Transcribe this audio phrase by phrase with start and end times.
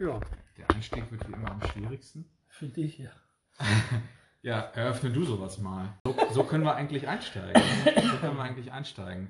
[0.00, 0.18] Ja.
[0.56, 2.24] Der Einstieg wird wie immer am schwierigsten.
[2.48, 3.10] Für dich, ja.
[4.42, 5.98] Ja, eröffne du sowas mal.
[6.06, 7.62] So, so können wir eigentlich einsteigen.
[7.84, 9.28] So können wir eigentlich einsteigen.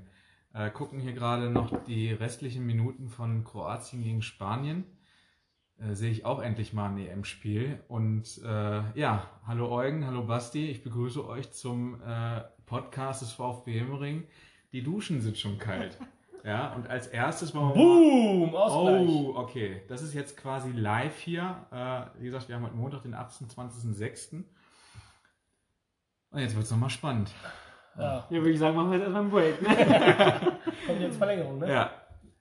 [0.55, 4.85] Äh, gucken hier gerade noch die restlichen Minuten von Kroatien gegen Spanien.
[5.81, 7.83] Äh, sehe ich auch endlich mal ein EM-Spiel.
[7.89, 10.71] Und äh, ja, hallo Eugen, hallo Basti.
[10.71, 14.29] Ich begrüße euch zum äh, Podcast des VfB Hemmering.
[14.71, 15.99] Die Duschen sind schon kalt.
[16.45, 18.55] Ja, und als erstes wollen wir mal Boom!
[18.55, 19.09] Ausgleich.
[19.09, 19.83] Oh, okay.
[19.89, 21.67] Das ist jetzt quasi live hier.
[21.71, 24.45] Äh, wie gesagt, wir haben heute Montag, den 28.06.
[26.31, 27.31] Und jetzt wird es nochmal spannend.
[27.99, 28.27] Ja.
[28.31, 29.63] Ja, würde ich sagen, machen wir jetzt erstmal einen Break.
[29.63, 30.59] Ne?
[30.87, 31.73] Kommt jetzt Verlängerung, ne?
[31.73, 31.91] Ja.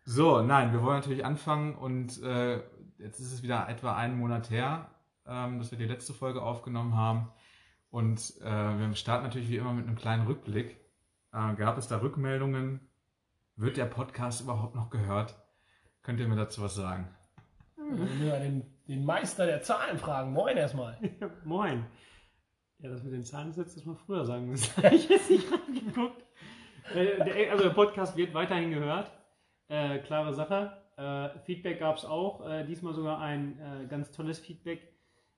[0.05, 2.57] So, nein, wir wollen natürlich anfangen und äh,
[2.98, 4.90] jetzt ist es wieder etwa einen Monat her,
[5.27, 7.29] ähm, dass wir die letzte Folge aufgenommen haben.
[7.91, 10.77] Und äh, wir starten natürlich wie immer mit einem kleinen Rückblick.
[11.34, 12.88] Äh, gab es da Rückmeldungen?
[13.59, 15.36] Wird der Podcast überhaupt noch gehört?
[16.02, 17.09] Könnt ihr mir dazu was sagen?
[17.76, 20.32] Wir den, den Meister der Zahlen fragen.
[20.32, 20.98] Moin erstmal.
[21.43, 21.85] Moin.
[22.77, 24.71] Ja, das mit den Zahlen du das mal früher sagen müssen.
[24.93, 26.24] Ich jetzt nicht reingeguckt.
[26.96, 29.12] Äh, der, also der Podcast wird weiterhin gehört.
[29.68, 30.82] Äh, klare Sache.
[30.96, 32.48] Äh, Feedback gab es auch.
[32.48, 34.88] Äh, diesmal sogar ein äh, ganz tolles Feedback,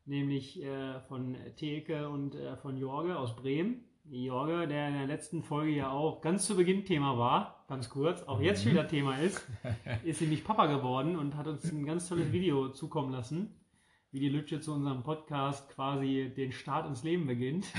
[0.06, 3.84] nämlich äh, von Theke und äh, von Jorge aus Bremen.
[4.04, 8.24] Jorge, der in der letzten Folge ja auch ganz zu Beginn Thema war, ganz kurz,
[8.24, 9.48] auch jetzt wieder Thema ist,
[10.04, 13.56] ist nämlich Papa geworden und hat uns ein ganz tolles Video zukommen lassen,
[14.12, 17.66] wie die Lütsche zu unserem Podcast quasi den Start ins Leben beginnt.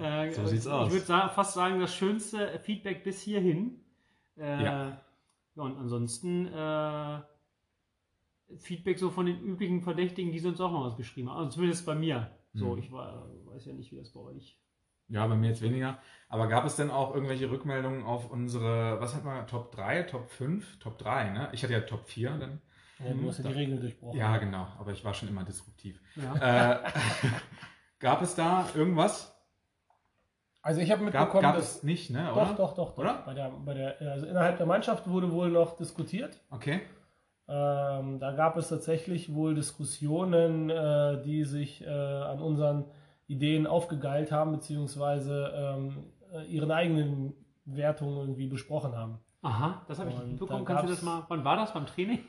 [0.00, 0.88] Äh, So sieht's aus.
[0.94, 3.80] Ich würde fast sagen, das schönste Feedback bis hierhin.
[4.38, 5.02] Äh, Ja.
[5.56, 7.20] ja, und ansonsten äh,
[8.56, 11.38] Feedback so von den üblichen Verdächtigen, die sonst auch noch was geschrieben haben.
[11.38, 12.30] Also zumindest bei mir.
[12.52, 12.78] So, Mhm.
[12.78, 14.58] ich war, weiß ja nicht, wie das bei euch.
[15.08, 15.98] Ja, bei mir jetzt weniger.
[16.28, 20.30] Aber gab es denn auch irgendwelche Rückmeldungen auf unsere, was hat man, Top 3, Top
[20.30, 21.48] 5, Top 3, ne?
[21.52, 22.60] Ich hatte ja Top 4 dann.
[23.00, 24.18] Ja, du hast ja die Regeln durchbrochen.
[24.18, 26.00] Ja, genau, aber ich war schon immer disruptiv.
[26.16, 26.74] Ja.
[26.74, 26.90] Äh,
[27.98, 29.34] gab es da irgendwas?
[30.62, 31.76] Also ich habe Gab, mitbekommen, gab dass...
[31.76, 32.26] es nicht, ne?
[32.28, 32.54] Doch, Oder?
[32.54, 32.98] doch, doch, doch.
[32.98, 33.22] Oder?
[33.24, 36.38] Bei der, bei der, also innerhalb der Mannschaft wurde wohl noch diskutiert.
[36.50, 36.82] Okay.
[37.50, 42.84] Ähm, da gab es tatsächlich wohl Diskussionen, äh, die sich äh, an unseren
[43.26, 47.34] Ideen aufgegeilt haben, beziehungsweise ähm, äh, ihren eigenen
[47.64, 49.18] Wertungen irgendwie besprochen haben.
[49.42, 50.64] Aha, das habe ich nicht mitbekommen.
[50.64, 51.72] da Kannst du das mal, wann war das?
[51.72, 52.20] Beim Training?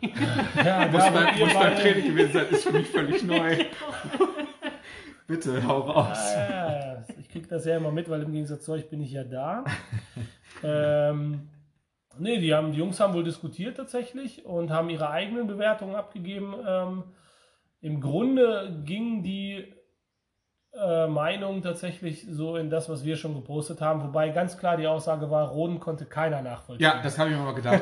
[0.55, 3.57] Ja, Muss ihr muss beim Training gewesen sein, ist für mich völlig neu.
[5.27, 6.33] Bitte, hau raus.
[6.33, 7.03] Ja, ja, ja.
[7.19, 9.65] Ich kriege das ja immer mit, weil im Gegensatz zu euch bin ich ja da.
[10.63, 11.49] ähm,
[12.19, 16.55] nee, die, haben, die Jungs haben wohl diskutiert tatsächlich und haben ihre eigenen Bewertungen abgegeben.
[16.67, 17.03] Ähm,
[17.81, 19.73] Im Grunde ging die
[20.73, 24.87] äh, Meinung tatsächlich so in das, was wir schon gepostet haben, wobei ganz klar die
[24.87, 26.85] Aussage war, Roden konnte keiner nachvollziehen.
[26.85, 27.81] Ja, das habe ich mir mal gedacht.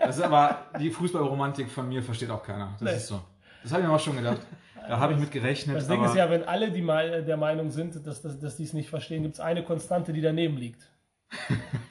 [0.00, 2.74] Das ist aber die Fußballromantik von mir versteht auch keiner.
[2.80, 2.96] Das Nee.
[2.96, 3.20] ist so.
[3.62, 4.40] Das habe ich mir auch schon gedacht.
[4.88, 5.76] Da habe ich mit gerechnet.
[5.76, 8.72] Das Ding ist ja, wenn alle die der Meinung sind, dass, dass, dass die es
[8.72, 10.90] nicht verstehen, gibt es eine Konstante, die daneben liegt.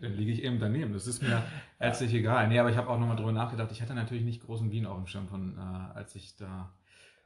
[0.00, 0.92] Dann liege ich eben daneben.
[0.92, 1.42] Das ist mir
[1.78, 2.48] herzlich egal.
[2.48, 3.70] Nee, aber ich habe auch nochmal drüber nachgedacht.
[3.72, 6.72] Ich hatte natürlich nicht großen Wien auf dem Schirm von, äh, als ich da.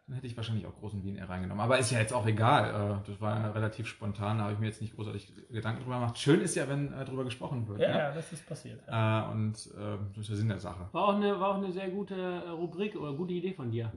[0.06, 1.62] Dann hätte ich wahrscheinlich auch großen Wien eher reingenommen.
[1.62, 3.00] Aber ist ja jetzt auch egal.
[3.04, 4.38] Äh, das war ja relativ spontan.
[4.38, 6.18] Da habe ich mir jetzt nicht großartig Gedanken drüber gemacht.
[6.18, 7.80] Schön ist ja, wenn äh, drüber gesprochen wird.
[7.80, 7.98] Ja, ne?
[7.98, 8.80] ja, das ist passiert.
[8.88, 10.88] Äh, und äh, das ist der Sinn der Sache.
[10.92, 13.92] War auch eine, war auch eine sehr gute äh, Rubrik oder gute Idee von dir.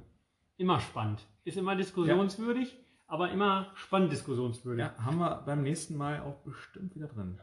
[0.57, 1.25] Immer spannend.
[1.45, 4.85] Ist immer diskussionswürdig, aber immer spannend diskussionswürdig.
[4.85, 7.39] Ja, haben wir beim nächsten Mal auch bestimmt wieder drin.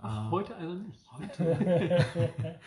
[0.00, 0.30] Ach, Ah.
[0.30, 0.98] heute also nicht.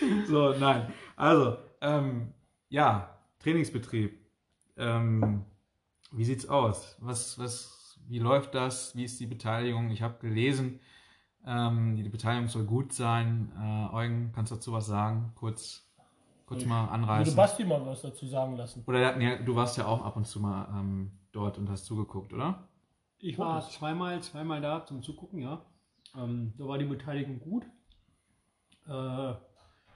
[0.26, 0.92] So, nein.
[1.16, 2.32] Also, ähm,
[2.68, 3.10] ja,
[3.40, 4.18] Trainingsbetrieb.
[4.76, 5.44] Ähm,
[6.12, 6.96] wie sieht's aus?
[7.00, 8.96] Was, was, wie läuft das?
[8.96, 9.90] Wie ist die Beteiligung?
[9.90, 10.80] Ich habe gelesen,
[11.46, 13.52] ähm, die, Beteiligung soll gut sein.
[13.58, 15.32] Äh, Eugen, kannst du dazu was sagen?
[15.34, 15.86] Kurz,
[16.46, 17.36] kurz mal Würde anreißen.
[17.36, 18.84] Basti mal was dazu sagen lassen.
[18.86, 22.32] Oder nee, du warst ja auch ab und zu mal ähm, dort und hast zugeguckt,
[22.32, 22.68] oder?
[23.18, 25.60] Ich war zweimal, zweimal da zum Zugucken, ja.
[26.16, 27.64] Ähm, da war die Beteiligung gut.
[28.88, 29.34] Äh,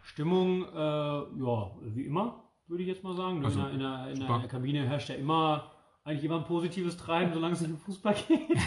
[0.03, 3.45] Stimmung, äh, ja, wie immer, würde ich jetzt mal sagen.
[3.45, 5.71] Also, in, der, in, der, in der Kabine herrscht ja immer,
[6.05, 8.59] eigentlich immer ein positives Treiben, solange es nicht um Fußball geht.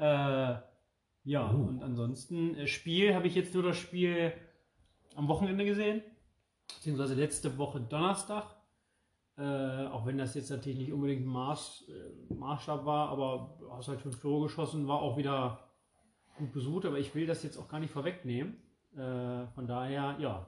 [0.00, 0.56] äh,
[1.26, 1.56] ja, Oh.
[1.68, 4.32] und ansonsten, äh, Spiel habe ich jetzt nur das Spiel
[5.14, 6.02] am Wochenende gesehen,
[6.74, 8.56] beziehungsweise letzte Woche Donnerstag.
[9.36, 13.72] Äh, auch wenn das jetzt natürlich nicht unbedingt ein Maß, äh, Maßstab war, aber du
[13.72, 15.58] hast halt fünf Tore geschossen, war auch wieder
[16.36, 18.56] gut besucht, aber ich will das jetzt auch gar nicht vorwegnehmen.
[18.96, 20.46] Äh, von daher, ja,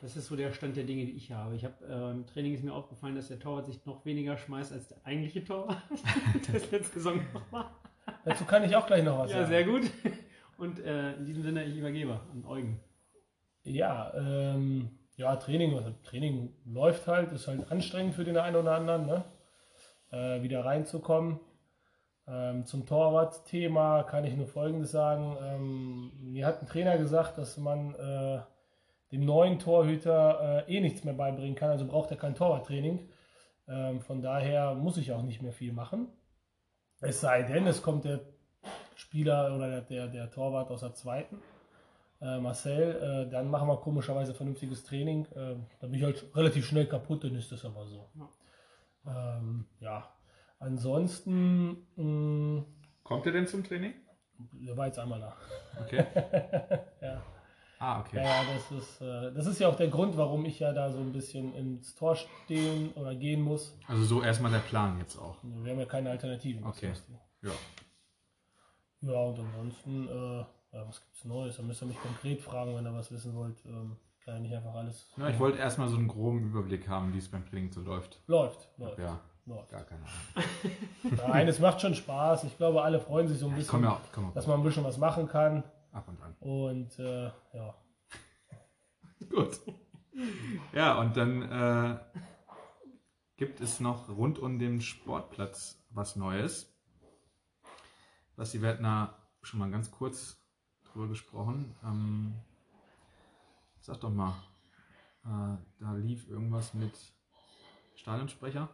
[0.00, 1.54] das ist so der Stand der Dinge, die ich habe.
[1.54, 4.72] Ich habe äh, im Training ist mir aufgefallen, dass der Torwart sich noch weniger schmeißt
[4.72, 5.82] als der eigentliche Torwart.
[6.52, 7.76] das letzte Saison noch war.
[8.24, 9.48] Dazu kann ich auch gleich noch was Ja, sagen.
[9.48, 9.90] sehr gut.
[10.56, 12.80] Und äh, in diesem Sinne, ich übergebe an Eugen.
[13.62, 18.72] Ja, ähm, ja, Training, also Training läuft halt, ist halt anstrengend für den einen oder
[18.74, 19.24] anderen, ne?
[20.12, 21.40] äh, wieder reinzukommen.
[22.30, 25.36] Ähm, zum Torwart-Thema kann ich nur Folgendes sagen.
[25.42, 28.40] Ähm, mir hat ein Trainer gesagt, dass man äh,
[29.10, 33.08] dem neuen Torhüter äh, eh nichts mehr beibringen kann, also braucht er kein Torwarttraining.
[33.66, 36.08] Ähm, von daher muss ich auch nicht mehr viel machen.
[37.00, 38.20] Es sei denn, es kommt der
[38.94, 41.38] Spieler oder der, der, Torwart aus der zweiten,
[42.20, 45.26] äh, Marcel, äh, dann machen wir komischerweise vernünftiges Training.
[45.34, 48.08] Äh, da bin ich halt relativ schnell kaputt, dann ist das aber so.
[49.06, 50.08] Ähm, ja.
[50.60, 51.76] Ansonsten.
[51.96, 52.64] Mh,
[53.02, 53.94] Kommt er denn zum Training?
[54.52, 55.36] der war jetzt einmal da.
[55.82, 56.04] Okay.
[57.02, 57.22] Ja.
[57.82, 58.16] Ah, okay.
[58.18, 60.90] Ja, ja, das ist, äh, das ist ja auch der Grund, warum ich ja da
[60.92, 63.74] so ein bisschen ins Tor stehen oder gehen muss.
[63.88, 65.38] Also so erstmal der Plan jetzt auch.
[65.42, 66.62] Wir haben ja keine Alternativen.
[66.64, 66.92] Okay.
[67.40, 67.52] Ja.
[69.00, 70.38] Ja, und ansonsten, äh,
[70.76, 71.56] ja, was gibt's Neues?
[71.56, 73.64] Da müsst ihr mich konkret fragen, wenn ihr was wissen wollt.
[73.64, 73.96] Ähm,
[74.26, 75.08] kann ja nicht einfach alles.
[75.16, 78.20] Na, ich wollte erstmal so einen groben Überblick haben, wie es beim Training so läuft.
[78.26, 78.98] Läuft, läuft.
[78.98, 79.70] Ja, läuft.
[79.70, 81.18] gar keine Ahnung.
[81.28, 82.44] Nein, es macht schon Spaß.
[82.44, 84.84] Ich glaube, alle freuen sich so ein Ich bisschen, ja auch, dass man ein bisschen
[84.84, 85.64] was machen kann.
[85.92, 86.34] ab und an.
[86.40, 87.74] Und äh, ja,
[89.30, 89.60] Gut.
[90.72, 91.98] Ja, und dann äh,
[93.36, 96.72] gibt es noch rund um den Sportplatz was Neues.
[98.36, 100.42] Basti, wir hatten da schon mal ganz kurz
[100.84, 101.74] drüber gesprochen.
[101.84, 102.34] Ähm,
[103.80, 104.34] sag doch mal,
[105.24, 106.92] äh, da lief irgendwas mit
[107.94, 108.68] Stadionsprecher,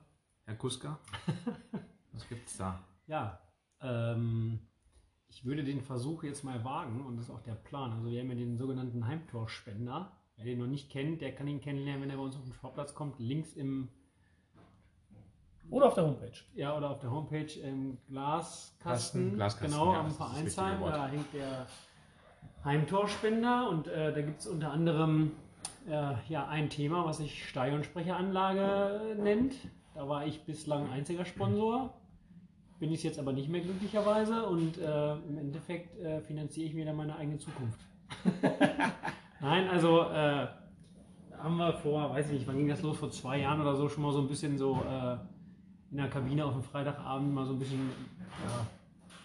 [0.46, 0.98] Herr Kuska.
[2.12, 2.81] Was gibt's da?
[3.08, 3.40] Ja,
[3.81, 4.60] ähm,
[5.28, 7.93] ich würde den Versuch jetzt mal wagen und das ist auch der Plan.
[7.93, 10.12] Also wir haben ja den sogenannten Heimtorspender.
[10.37, 12.52] Wer den noch nicht kennt, der kann ihn kennenlernen, wenn er bei uns auf den
[12.52, 13.19] Sportplatz kommt.
[13.19, 13.88] Links im,
[15.69, 16.32] oder auf der Homepage.
[16.54, 18.78] ja, oder auf der Homepage im Glaskasten.
[18.78, 20.81] Kasten, Glaskasten, genau, ja, am Vereinsheim.
[20.81, 21.66] Da hängt der
[22.64, 25.32] Heimtorspender und äh, da gibt es unter anderem
[25.88, 29.54] äh, ja, ein Thema, was sich Stadionsprecheranlage nennt.
[29.96, 31.94] Da war ich bislang einziger Sponsor.
[32.78, 36.84] Bin ich jetzt aber nicht mehr glücklicherweise und äh, im Endeffekt äh, finanziere ich mir
[36.84, 37.81] dann meine eigene Zukunft.
[39.40, 40.48] Nein, also äh,
[41.38, 43.88] haben wir vor, weiß ich nicht, wann ging das los, vor zwei Jahren oder so,
[43.88, 45.16] schon mal so ein bisschen so äh,
[45.90, 47.88] in der Kabine auf dem Freitagabend mal so ein bisschen
[48.46, 48.66] ja,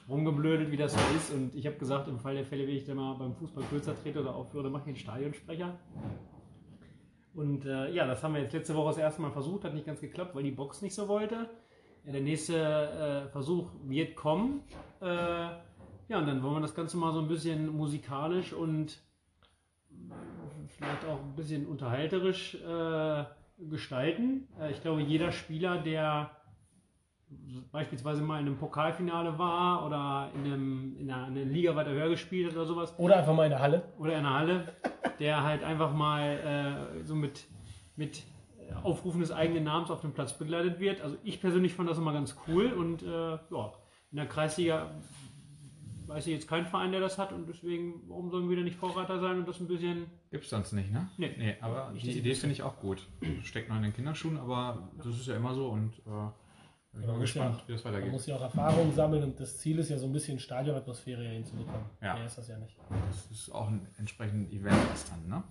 [0.07, 1.33] rumgeblödet, wie das so ist.
[1.33, 3.94] Und ich habe gesagt, im Fall der Fälle, wenn ich dann mal beim Fußball kürzer
[4.01, 5.75] trete oder aufhöre, dann mache ich den Stadionsprecher.
[7.33, 9.85] Und äh, ja, das haben wir jetzt letzte Woche das erste Mal versucht, hat nicht
[9.85, 11.49] ganz geklappt, weil die Box nicht so wollte.
[12.05, 12.57] Ja, der nächste
[13.27, 14.63] äh, Versuch wird kommen.
[15.01, 19.01] Äh, ja, und dann wollen wir das Ganze mal so ein bisschen musikalisch und
[20.67, 23.23] vielleicht auch ein bisschen unterhalterisch äh,
[23.69, 24.47] gestalten.
[24.59, 26.31] Äh, ich glaube, jeder Spieler, der
[27.71, 31.91] beispielsweise mal in einem Pokalfinale war oder in, einem, in einer, in einer Liga weiter
[31.91, 33.83] höher gespielt hat oder sowas, Oder einfach mal in der Halle.
[33.97, 34.73] oder in der Halle,
[35.19, 37.45] der halt einfach mal äh, so mit,
[37.95, 38.23] mit
[38.83, 41.01] Aufrufen des eigenen Namens auf dem Platz begleitet wird.
[41.01, 43.73] Also ich persönlich fand das immer ganz cool und äh, ja,
[44.11, 44.91] in der Kreisliga
[46.07, 48.75] weiß ich jetzt keinen Verein, der das hat und deswegen, warum sollen wir da nicht
[48.75, 51.09] Vorreiter sein und das ein bisschen Gibt's sonst nicht, ne?
[51.17, 51.31] Nee.
[51.37, 53.07] nee aber die Idee finde ich auch gut.
[53.43, 56.29] Steckt noch in den Kinderschuhen, aber das ist ja immer so und äh,
[56.93, 58.11] ich bin man gespannt, ja- wie das Man weitergeht.
[58.11, 61.85] muss ja auch Erfahrung sammeln und das Ziel ist ja so ein bisschen Stadionatmosphäre hinzubekommen.
[62.01, 62.15] Ja.
[62.15, 62.75] Mehr ist das ja nicht.
[63.07, 65.43] Das ist auch ein entsprechendes Event ist dann, ne?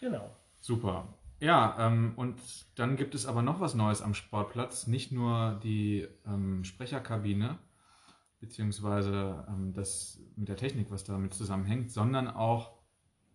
[0.00, 0.30] Genau.
[0.60, 1.08] Super.
[1.40, 2.40] Ja, ähm, und
[2.76, 4.86] dann gibt es aber noch was Neues am Sportplatz.
[4.86, 7.58] Nicht nur die ähm, Sprecherkabine,
[8.40, 12.72] beziehungsweise ähm, das mit der Technik, was damit zusammenhängt, sondern auch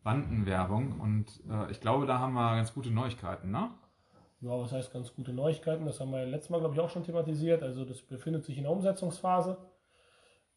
[0.04, 1.00] Bandenwerbung.
[1.00, 3.72] Und äh, ich glaube, da haben wir ganz gute Neuigkeiten, ne?
[4.42, 5.86] Ja, was heißt ganz gute Neuigkeiten?
[5.86, 7.64] Das haben wir letztes Mal, glaube ich, auch schon thematisiert.
[7.64, 9.58] Also das befindet sich in der Umsetzungsphase.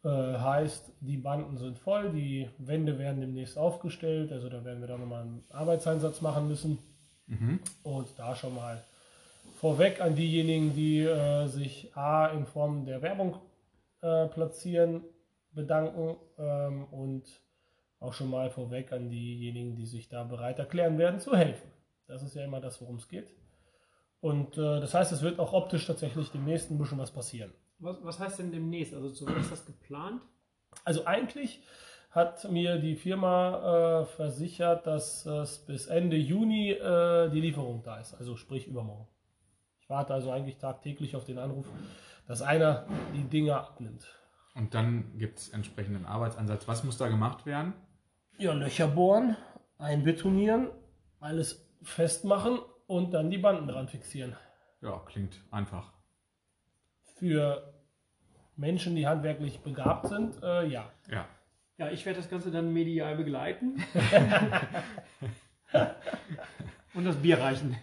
[0.02, 4.32] Äh, heißt, die Banden sind voll, die Wände werden demnächst aufgestellt.
[4.32, 6.78] Also da werden wir dann nochmal einen Arbeitseinsatz machen müssen.
[7.26, 7.60] Mhm.
[7.82, 8.82] Und da schon mal
[9.60, 13.36] vorweg an diejenigen, die äh, sich A in Form der Werbung
[14.02, 15.04] äh, platzieren,
[15.52, 17.24] bedanken ähm, und
[17.98, 21.70] auch schon mal vorweg an diejenigen, die sich da bereit erklären werden, zu helfen.
[22.06, 23.28] Das ist ja immer das, worum es geht.
[24.20, 27.52] Und äh, das heißt, es wird auch optisch tatsächlich demnächst ein bisschen was passieren.
[27.78, 28.94] Was, was heißt denn demnächst?
[28.94, 30.20] Also zu wann ist das geplant?
[30.84, 31.62] Also eigentlich
[32.10, 37.98] hat mir die Firma äh, versichert, dass es bis Ende Juni äh, die Lieferung da
[37.98, 39.08] ist, also sprich übermorgen.
[39.80, 41.66] Ich warte also eigentlich tagtäglich auf den Anruf,
[42.26, 44.06] dass einer die Dinge abnimmt.
[44.54, 46.66] Und dann gibt es entsprechenden Arbeitsansatz.
[46.66, 47.72] Was muss da gemacht werden?
[48.38, 49.36] Ja, Löcher bohren,
[49.78, 50.68] einbetonieren,
[51.20, 52.58] alles festmachen
[52.90, 54.36] und dann die Banden dran fixieren.
[54.80, 55.92] Ja, klingt einfach.
[57.18, 57.72] Für
[58.56, 60.90] Menschen, die handwerklich begabt sind, äh, ja.
[61.08, 61.28] Ja.
[61.78, 63.80] Ja, ich werde das Ganze dann medial begleiten.
[66.92, 67.76] Und das Bier reichen.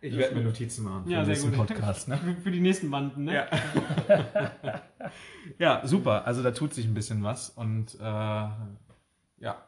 [0.00, 1.66] Ich werde mir Notizen machen Ja, den sehr nächsten gut.
[1.66, 2.06] Podcast.
[2.06, 2.16] Ne?
[2.16, 3.34] Für, für die nächsten Banden, ne?
[3.34, 3.48] Ja.
[5.58, 6.24] ja, super.
[6.24, 9.66] Also da tut sich ein bisschen was und äh, ja,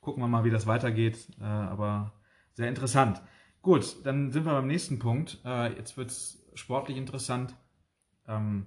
[0.00, 1.28] gucken wir mal, wie das weitergeht.
[1.40, 2.12] Äh, aber
[2.54, 3.22] sehr interessant.
[3.62, 5.38] Gut, dann sind wir beim nächsten Punkt.
[5.44, 7.54] Äh, jetzt wird es sportlich interessant.
[8.26, 8.66] Ähm,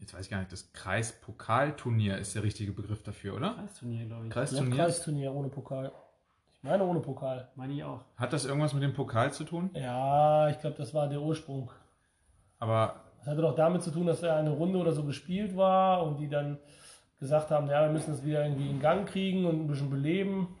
[0.00, 3.54] jetzt weiß ich gar nicht, das Kreispokalturnier ist der richtige Begriff dafür, oder?
[3.54, 4.28] Kreisturnier, glaube ich.
[4.30, 4.76] Ja, Kreisturnier.
[4.76, 5.92] Kreisturnier ohne Pokal.
[6.56, 7.48] Ich meine ohne Pokal.
[7.54, 8.04] Meine ich auch.
[8.16, 9.70] Hat das irgendwas mit dem Pokal zu tun?
[9.74, 11.70] Ja, ich glaube, das war der Ursprung.
[12.58, 16.02] Aber Das hatte doch damit zu tun, dass er eine Runde oder so gespielt war
[16.02, 16.58] und die dann
[17.18, 20.56] gesagt haben, ja, wir müssen es wieder irgendwie in Gang kriegen und ein bisschen beleben,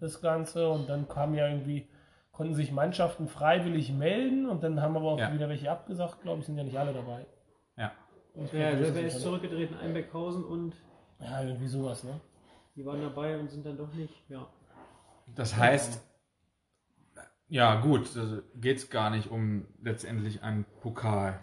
[0.00, 0.68] das Ganze.
[0.68, 1.88] Und dann kamen ja irgendwie,
[2.36, 5.32] konnten sich Mannschaften freiwillig melden und dann haben aber auch Ja.
[5.32, 7.24] wieder welche abgesagt, glaube ich, sind ja nicht alle dabei.
[7.76, 7.92] ja,
[8.34, 9.74] Ja, wer ist zurückgetreten?
[9.78, 10.74] Einbeckhausen und
[11.18, 12.20] Ja, irgendwie sowas, ne?
[12.76, 14.12] die waren dabei und sind dann doch nicht.
[14.28, 14.46] Ja.
[15.34, 16.02] das heißt,
[17.48, 18.10] ja gut,
[18.56, 21.40] geht es gar nicht um letztendlich einen Pokal.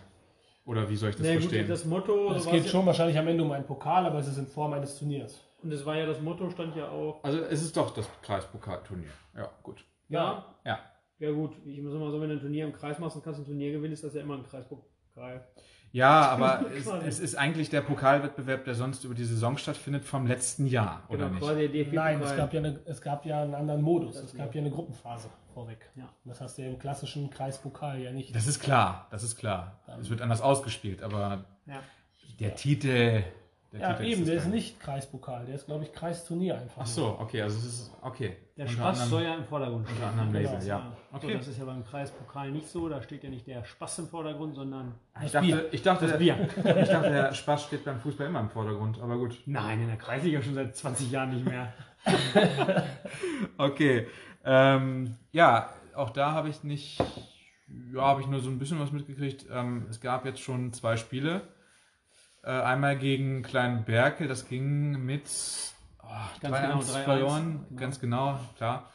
[0.66, 1.68] Oder wie soll ich das gut, verstehen?
[1.68, 2.32] das Motto.
[2.34, 4.74] Es so geht schon wahrscheinlich am Ende um einen Pokal, aber es ist in Form
[4.74, 5.34] eines Turniers.
[5.58, 7.24] Ja, und es war ja das Motto, stand ja auch.
[7.24, 9.10] also es ist doch das Kreispokalturnier.
[9.36, 9.84] Ja, gut.
[10.10, 10.80] Ja, Ja.
[11.20, 11.54] ja gut.
[11.66, 13.72] Ich muss immer so, wenn du ein Turnier im Kreis machst und kannst ein Turnier
[13.72, 15.46] gewinnen, ist das ja immer ein Kreispokal.
[15.92, 20.26] Ja, aber es, es ist eigentlich der Pokalwettbewerb, der sonst über die Saison stattfindet, vom
[20.26, 21.94] letzten Jahr, oder Genau, nicht?
[21.94, 24.16] Nein, es gab, ja eine, es gab ja einen anderen Modus.
[24.16, 24.62] Es gab ja.
[24.62, 25.90] ja eine Gruppenphase vorweg.
[25.96, 26.10] Ja.
[26.26, 28.36] Das hast du ja im klassischen Kreispokal ja nicht.
[28.36, 29.80] Das ist klar, das ist klar.
[30.02, 31.82] Es wird anders ausgespielt, aber Ja.
[32.40, 33.24] der Titel.
[33.74, 36.84] Der ja, Titel eben, das der ist nicht Kreispokal, der ist, glaube ich, Kreisturnier einfach.
[36.84, 38.38] Ach so, okay, also es ist okay.
[38.56, 39.98] Der Unter Spaß anderem- soll ja im Vordergrund stehen.
[39.98, 40.94] Unter anderem Genau, Label, ja.
[41.12, 41.38] So, Okay.
[41.38, 42.88] das ist ja beim Kreispokal nicht so.
[42.88, 44.94] Da steht ja nicht der Spaß im Vordergrund, sondern.
[45.26, 45.56] Ich Das Bier.
[45.56, 46.38] dachte, ich, dachte, Das der, Bier.
[46.84, 49.40] ich dachte, der Spaß steht beim Fußball immer im Vordergrund, aber gut.
[49.48, 51.74] Nein, in der Kreisliga schon seit 20 Jahren nicht mehr.
[53.58, 54.08] Okay.
[54.46, 57.00] Ähm, ja, auch da habe ich nicht,
[57.94, 59.46] ja, habe ich nur so ein bisschen was mitgekriegt.
[59.52, 61.42] Ähm, es gab jetzt schon zwei Spiele.
[62.44, 65.30] Äh, einmal gegen Kleinen Berkel, das ging mit
[66.04, 66.08] oh,
[66.42, 67.80] Ganz 3-1 genau, 3-1, verloren, genau.
[67.80, 68.90] ganz genau, klar.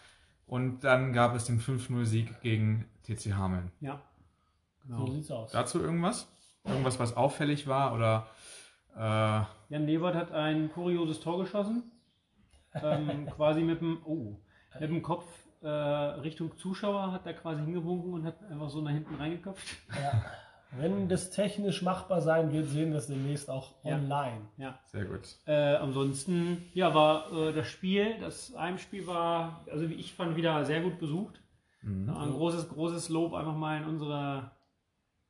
[0.47, 3.71] Und dann gab es den 5-0-Sieg gegen TC Hameln.
[3.81, 4.01] Ja.
[4.87, 5.11] So Genau.
[5.13, 5.53] sieht's aus.
[5.53, 6.29] Dazu irgendwas?
[6.65, 8.27] Irgendwas, was auffällig war oder
[8.97, 11.91] äh, Jan Lewert hat ein kurioses Tor geschossen.
[12.75, 14.37] Ähm, quasi mit dem, oh,
[14.79, 15.25] mit dem Kopf
[15.63, 19.77] äh, Richtung Zuschauer hat er quasi hingewunken und hat einfach so nach hinten reingeköpft.
[19.91, 20.23] Ja.
[20.77, 23.97] Wenn das technisch machbar sein wird, sehen wir es demnächst auch Ja.
[23.97, 24.43] online.
[24.59, 24.79] Ja.
[24.87, 25.21] sehr gut.
[25.47, 30.65] Äh, ansonsten, ja, war äh, das Spiel, das Heimspiel war, also wie ich fand, wieder
[30.67, 31.41] sehr gut besucht.
[31.83, 32.11] Mhm.
[32.11, 34.51] Ein großes, großes Lob einfach mal in unsere,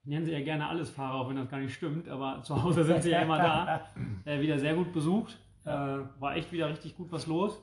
[0.02, 2.82] nennen sie ja gerne alles Fahrer, auch wenn das gar nicht stimmt, aber zu Hause
[2.84, 3.80] sind sie ja immer da.
[4.24, 5.38] Äh, wieder sehr gut besucht.
[5.64, 7.62] Äh, war echt wieder richtig gut was los.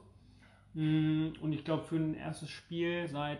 [0.73, 3.39] Mm, Und ich glaube, für ein erstes Spiel seit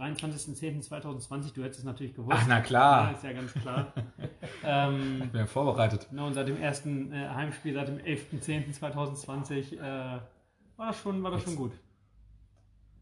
[0.00, 2.36] 23.10.2020, du hättest es natürlich gewusst.
[2.40, 3.12] Ach, na Ja, klar.
[3.12, 3.92] ist ja ganz klar.
[4.64, 6.06] ähm, Ich bin ja vorbereitet.
[6.10, 10.20] Genau, und seit dem ersten äh, Heimspiel, seit dem 11.10.2020, äh,
[10.76, 11.72] war das schon, war das schon gut.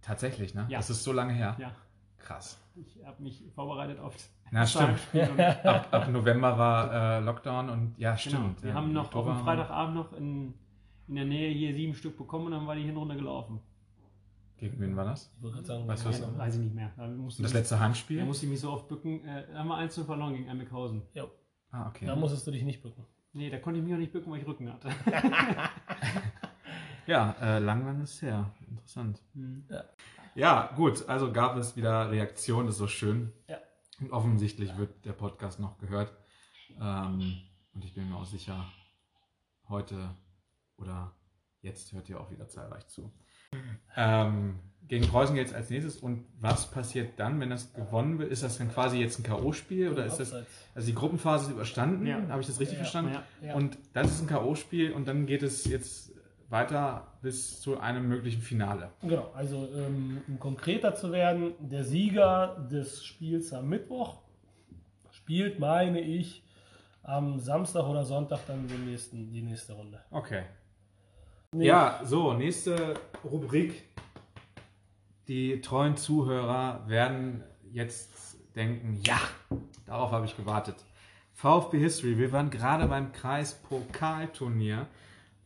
[0.03, 0.67] Tatsächlich, ne?
[0.69, 0.79] Ja.
[0.79, 1.57] Das ist so lange her.
[1.59, 1.73] Ja,
[2.19, 2.59] Krass.
[2.77, 4.15] ich habe mich vorbereitet auf
[4.51, 4.99] Na, stimmt.
[5.65, 8.63] Ab, ab November war äh, Lockdown und ja, genau, stimmt.
[8.63, 10.55] wir ja, haben noch auf Oktober- dem Freitagabend noch in,
[11.09, 13.61] in der Nähe hier sieben Stück bekommen und dann war die Hinrunde gelaufen.
[14.59, 15.33] Gegen wen war das?
[15.37, 16.39] Ich wollte gerade sagen, Weißt du was?
[16.39, 16.93] Weiß ich nicht mehr.
[16.97, 18.25] Da das letzte da Heimspiel?
[18.25, 19.25] musste ich mich so oft bücken.
[19.25, 21.03] Äh, da haben wir 1 verloren gegen Einbeckhausen.
[21.71, 22.07] Ah, okay.
[22.07, 23.05] da musstest du dich nicht bücken.
[23.33, 24.91] Nee, da konnte ich mich auch nicht bücken, weil ich Rücken hatte.
[27.09, 28.53] Ja, äh, lang, lang ist her.
[28.69, 29.23] Interessant.
[29.33, 29.67] Hm.
[30.35, 31.09] Ja, gut.
[31.09, 33.33] Also gab es wieder Reaktion, das ist so schön.
[33.49, 33.57] Ja.
[33.99, 36.13] Und offensichtlich wird der Podcast noch gehört.
[36.79, 37.41] Ähm,
[37.73, 38.63] und ich bin mir auch sicher,
[39.71, 40.15] heute
[40.77, 41.15] oder
[41.63, 43.11] jetzt hört ihr auch wieder zahlreich zu.
[43.97, 45.97] Ähm, gegen Preußen geht es als nächstes.
[45.99, 48.31] Und was passiert dann, wenn das gewonnen wird?
[48.31, 50.33] Ist das dann quasi jetzt ein K.O.-Spiel oder ist das.
[50.75, 52.27] Also die Gruppenphase ist überstanden, Ja.
[52.29, 52.85] habe ich das richtig Ja.
[52.85, 53.13] verstanden?
[53.43, 53.49] Ja.
[53.49, 53.55] Ja.
[53.55, 56.13] Und das ist ein K.O.-Spiel und dann geht es jetzt
[56.49, 58.91] weiter bis zu einem möglichen Finale.
[59.03, 64.23] Genau, also ähm, um konkreter zu werden, der Sieger des Spiels am Mittwoch
[65.11, 66.43] spielt, meine ich,
[67.03, 70.01] am Samstag oder Sonntag dann den nächsten, die nächste Runde.
[70.11, 70.45] Okay.
[71.55, 73.83] Nee, Ja, so, nächste Rubrik.
[75.29, 79.19] Die treuen Zuhörer werden jetzt denken, ja,
[79.87, 80.77] darauf habe ich gewartet.
[81.33, 84.87] VfB History, wir waren gerade beim Kreispokalturnier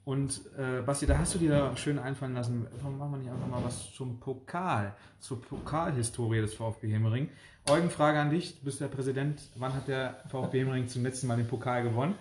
[0.05, 3.31] und äh, Basti, da hast du dir da schön einfallen lassen, warum machen wir nicht
[3.31, 7.29] einfach mal was zum Pokal, zur Pokalhistorie des VfB Hemmering.
[7.71, 11.29] Eugen, Frage an dich, du bist der Präsident, wann hat der VfB Hemmering zum letzten
[11.29, 12.17] Mal den Pokal gewonnen?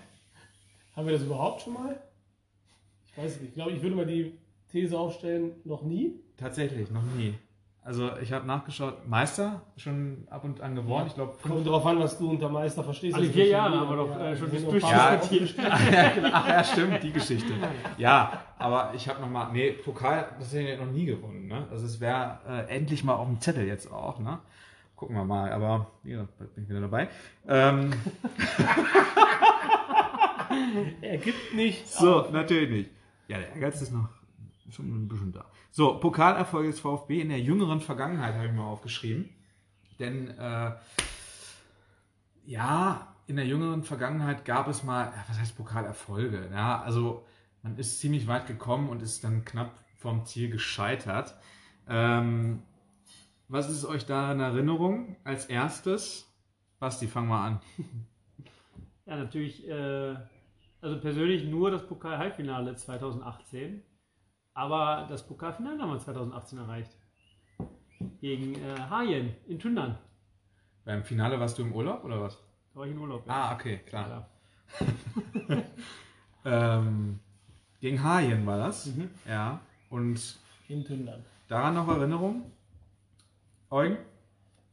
[0.95, 2.00] Haben wir das überhaupt schon mal?
[3.11, 3.49] Ich weiß nicht.
[3.49, 4.37] Ich glaube, ich würde mal die
[4.71, 6.13] These aufstellen, noch nie.
[6.37, 7.33] Tatsächlich, noch nie.
[7.83, 11.05] Also ich habe nachgeschaut, Meister schon ab und an geworden.
[11.07, 13.15] Ich glaube Kommt drauf an, was du unter Meister verstehst.
[13.15, 15.91] Alle Also vier Jahre haben wir doch, äh, schon nur ein paar durchdiskutiert.
[15.91, 16.29] ja, genau.
[16.31, 17.53] Ach ja, stimmt, die Geschichte.
[17.97, 21.47] Ja, aber ich habe nochmal, nee, Pokal, das hätte ich noch nie gewonnen.
[21.47, 21.65] Ne?
[21.71, 24.19] Also es wäre äh, endlich mal auf dem Zettel jetzt auch.
[24.19, 24.37] Ne?
[24.95, 27.07] Gucken wir mal, aber wie gesagt, bald bin ich wieder dabei.
[27.47, 27.93] Ähm,
[31.01, 31.97] Er gibt nichts.
[31.97, 32.89] so, natürlich nicht.
[33.31, 34.09] Ja, der Ehrgeiz ist noch
[34.71, 35.45] schon ein bisschen da.
[35.71, 39.29] So, Pokalerfolge des VfB in der jüngeren Vergangenheit habe ich mal aufgeschrieben.
[40.00, 40.73] Denn äh,
[42.45, 46.50] ja, in der jüngeren Vergangenheit gab es mal, was heißt Pokalerfolge?
[46.51, 47.25] Ja, also
[47.63, 51.33] man ist ziemlich weit gekommen und ist dann knapp vom Ziel gescheitert.
[51.88, 52.63] Ähm,
[53.47, 56.29] was ist euch da in Erinnerung als erstes?
[56.79, 57.61] Basti, fang mal an.
[59.07, 60.15] Ja, natürlich, äh,
[60.81, 63.83] also persönlich nur das Pokal-Halbfinale 2018.
[64.53, 66.91] Aber das Pokalfinale haben wir 2018 erreicht.
[68.19, 69.97] Gegen äh, Haien in Tündern.
[70.83, 72.38] Beim Finale warst du im Urlaub oder was?
[72.73, 73.25] Da war ich in Urlaub.
[73.27, 73.33] ja.
[73.33, 74.05] Ah, okay, klar.
[74.05, 74.27] Klar.
[76.43, 77.19] Ähm,
[77.79, 78.88] gegen Haien war das.
[78.88, 79.11] Mhm.
[79.27, 79.59] Ja.
[79.91, 81.23] Und In Tündern.
[81.47, 82.51] daran noch Erinnerung?
[83.69, 83.97] Eugen?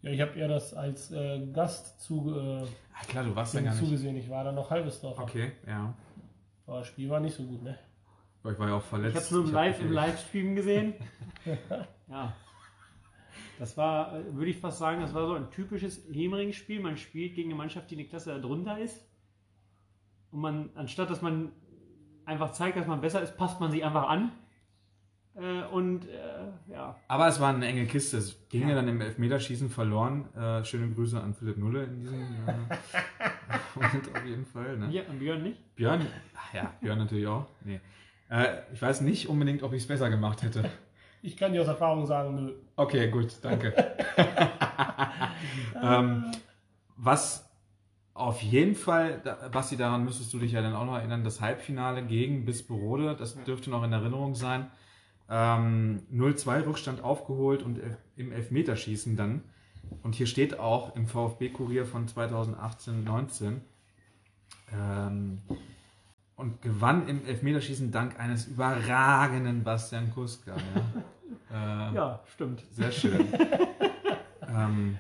[0.03, 2.63] Ja, ich habe eher das als äh, Gast zu, äh,
[2.95, 3.83] Ah, klar, du warst ja gar nicht.
[3.83, 4.17] zugesehen.
[4.17, 5.23] Ich war da noch Halbesdorfer.
[5.23, 5.95] Okay, ja.
[6.67, 7.79] Aber das Spiel war nicht so gut, ne?
[8.43, 9.11] Aber Ich war ja auch verletzt.
[9.11, 9.93] Ich habe es nur im, hab Live, im.
[9.93, 10.95] Livestream gesehen.
[12.09, 12.33] ja.
[13.59, 16.81] Das war, äh, würde ich fast sagen, das war so ein typisches Hemering-Spiel.
[16.81, 19.05] Man spielt gegen eine Mannschaft, die eine Klasse darunter ist.
[20.31, 21.51] Und man, anstatt dass man
[22.25, 24.31] einfach zeigt, dass man besser ist, passt man sich einfach an.
[25.39, 28.19] Äh, und äh, ja, Aber es war eine enge Kiste.
[28.19, 30.27] Es ging ja, dann im Elfmeterschießen verloren.
[30.35, 32.55] Äh, schöne Grüße an Philipp Nulle in diesem äh,
[33.75, 34.77] Moment auf jeden Fall.
[34.79, 34.89] Ne?
[34.89, 35.77] hier an Björn nicht.
[35.77, 36.07] Björn?
[36.37, 37.47] Ach ja, Björn natürlich auch.
[37.65, 37.81] Nee.
[38.31, 40.69] Äh, ich weiß nicht unbedingt, ob ich es besser gemacht hätte.
[41.23, 42.53] Ich kann dir aus Erfahrung sagen, nö.
[42.77, 43.75] Okay, gut, danke.
[45.83, 46.33] ähm,
[46.97, 47.49] was
[48.15, 49.23] auf jeden Fall,
[49.53, 53.41] Basti, daran müsstest du dich ja dann auch noch erinnern, das Halbfinale gegen Bisperode, das
[53.45, 54.69] dürfte noch in Erinnerung sein.
[55.31, 57.81] Ähm, 0-2 Rückstand aufgeholt und
[58.17, 59.43] im Elfmeterschießen dann.
[60.03, 63.61] Und hier steht auch im VfB-Kurier von 2018-19
[64.73, 65.41] ähm,
[66.37, 70.57] und gewann im Elfmeterschießen dank eines überragenden Bastian Kuska.
[70.57, 70.59] Ja.
[71.51, 72.63] Äh, Ja, stimmt.
[72.73, 73.27] sehr schön.
[74.47, 74.99] ähm,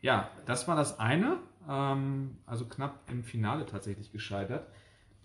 [0.00, 1.36] ja, das war das eine.
[1.68, 4.66] Ähm, also knapp im Finale tatsächlich gescheitert.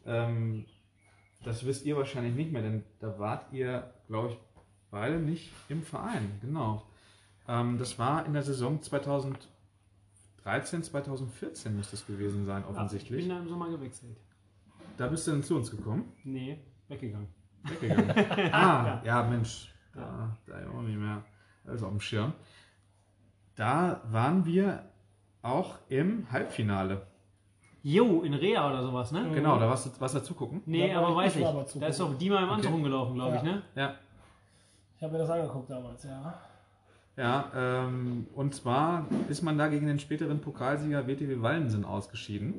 [0.06, 0.66] Ähm,
[1.44, 4.38] das wisst ihr wahrscheinlich nicht mehr, denn da wart ihr, glaube ich,
[4.92, 6.30] beide nicht im Verein.
[6.42, 6.84] Genau.
[7.48, 13.22] Ähm, das war in der Saison 2013, 2014 müsste es gewesen sein, Ich offensichtlich.
[13.22, 14.18] bin da im Sommer gewechselt.
[14.98, 16.12] Da bist du dann zu uns gekommen.
[16.24, 17.28] Nee, weggegangen.
[17.64, 18.10] Weggegangen.
[18.54, 19.74] ah, ja, Mensch.
[19.94, 21.24] Da, da ja auch nicht mehr
[21.66, 22.34] alles auf dem Schirm.
[23.56, 24.90] Da waren wir
[25.42, 27.08] auch im Halbfinale.
[27.82, 29.30] Jo, in Rea oder sowas, ne?
[29.34, 30.62] Genau, da warst du was dazu gucken.
[30.66, 31.48] Nee, aber ich- weiß ich ich.
[31.48, 32.74] aber Da ist doch Dima im Anzug Okay.
[32.74, 33.52] rumgelaufen, glaube ich, Ja.
[33.52, 33.62] ne?
[33.76, 33.94] Ja.
[34.98, 36.34] Ich habe mir das angeguckt damals, ja.
[37.16, 42.54] Ja, ähm, und zwar ist man da gegen den späteren Pokalsieger WTW Wallensen ausgeschieden.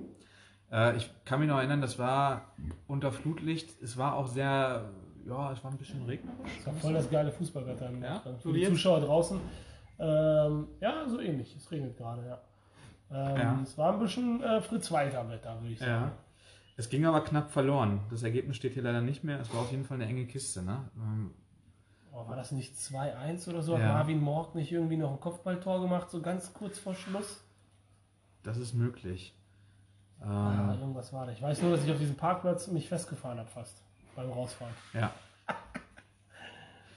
[0.73, 2.43] Äh, ich kann mich noch erinnern, das war
[2.87, 3.81] unter Flutlicht.
[3.83, 4.85] Es war auch sehr,
[5.27, 6.51] ja, es war ein bisschen regnerisch.
[6.59, 8.67] Das war voll das geile Fußballwetter Ja, Für die?
[8.67, 9.41] Zuschauer draußen.
[9.99, 11.55] Ähm, ja, so ähnlich.
[11.57, 12.39] Es regnet gerade, ja.
[13.13, 13.59] Ähm, Ja.
[13.63, 15.91] Es war ein bisschen äh, Fritz-Walter-Wetter, würde ich sagen.
[15.91, 16.13] Ja.
[16.77, 18.01] Es ging aber knapp verloren.
[18.11, 19.39] Das Ergebnis steht hier leider nicht mehr.
[19.41, 20.63] Es war auf jeden Fall eine enge Kiste.
[20.63, 20.89] Ne?
[20.97, 21.35] Ähm,
[22.13, 23.75] Oh, war das nicht 2-1 oder so?
[23.75, 23.93] Hat Ja.
[23.93, 27.45] Marvin Morg nicht irgendwie noch ein Kopfballtor gemacht, so ganz kurz vor Schluss?
[28.43, 29.33] das ist möglich.
[30.21, 31.33] Ah, Ähm, irgendwas war da.
[31.33, 33.83] Ich weiß nur, dass ich auf diesem Parkplatz mich festgefahren habe fast
[34.17, 34.73] beim Rausfahren.
[34.93, 35.13] Ja.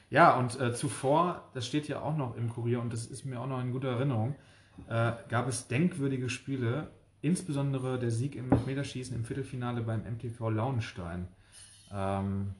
[0.09, 3.39] Ja, und äh, zuvor, das steht ja auch noch im Kurier und das ist mir
[3.39, 4.35] auch noch in guter Erinnerung,
[4.87, 6.89] äh, gab es denkwürdige Spiele,
[7.21, 11.27] insbesondere der Sieg im Elfmeterschießen im Viertelfinale beim MTV Launstein.
[11.91, 12.53] Ähm,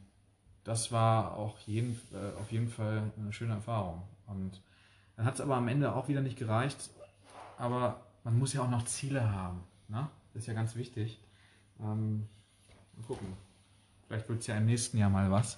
[0.64, 4.04] das war auch jeden, äh, auf jeden Fall eine schöne Erfahrung.
[4.28, 4.62] Und
[5.16, 6.90] dann hat es aber am Ende auch wieder nicht gereicht.
[7.58, 9.62] Aber man muss ja auch noch Ziele haben.
[9.90, 10.08] Ne?
[10.34, 11.20] Das ist ja ganz wichtig.
[11.80, 12.28] Ähm,
[12.96, 13.28] mal gucken.
[14.08, 15.58] Vielleicht wird es ja im nächsten Jahr mal was,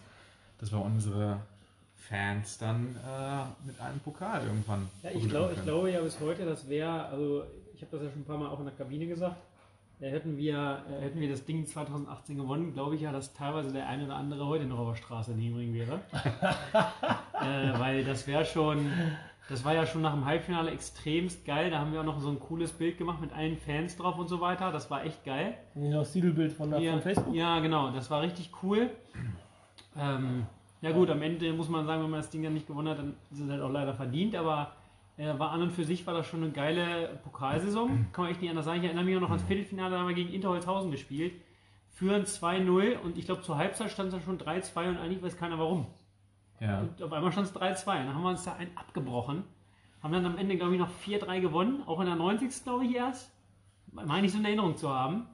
[0.58, 1.42] dass wir unsere
[2.10, 4.88] Fans dann äh, mit einem Pokal irgendwann.
[5.04, 8.12] Ja, ich, glaub, ich glaube ja bis heute, das wäre, also ich habe das ja
[8.12, 9.38] schon ein paar Mal auch in der Kabine gesagt,
[10.00, 13.72] äh, hätten wir, äh, hätten wir das Ding 2018 gewonnen, glaube ich ja, dass teilweise
[13.74, 16.00] der eine oder andere heute noch auf der Straße in Hemring wäre.
[17.42, 18.92] äh, weil das wäre schon,
[19.50, 21.72] das war ja schon nach dem Halbfinale extremst geil.
[21.72, 24.28] Da haben wir auch noch so ein cooles Bild gemacht mit allen Fans drauf und
[24.28, 24.72] so weiter.
[24.72, 25.56] Das war echt geil.
[25.74, 27.34] Noch das Titelbild von, Ja, von Facebook?
[27.34, 28.90] ja, genau, das war richtig cool.
[29.98, 30.46] Ähm,
[30.86, 33.00] Ja gut, am Ende muss man sagen, wenn man das Ding dann nicht gewonnen hat,
[33.00, 34.74] dann ist es halt auch leider verdient, aber
[35.18, 38.06] äh, war an und für sich war das schon eine geile Pokalsaison.
[38.14, 38.78] Kann man echt nicht anders sagen.
[38.82, 41.34] Ich erinnere mich auch noch ans Viertelfinale, da haben wir gegen Interholzhausen gespielt.
[41.90, 45.58] Führen 2-0 und ich glaube zur Halbzeit stand es schon 3-2 und eigentlich weiß keiner
[45.58, 45.88] warum.
[46.60, 46.82] Ja.
[46.82, 47.86] Und auf einmal stand es 3-2.
[47.86, 49.44] Dann haben wir uns da einen abgebrochen.
[50.04, 51.82] Haben dann am Ende, glaube ich, noch 4-3 gewonnen.
[51.88, 52.64] Auch in der 90.
[52.64, 53.32] glaube ich erst.
[53.92, 55.26] Meine ich so in Erinnerung zu haben.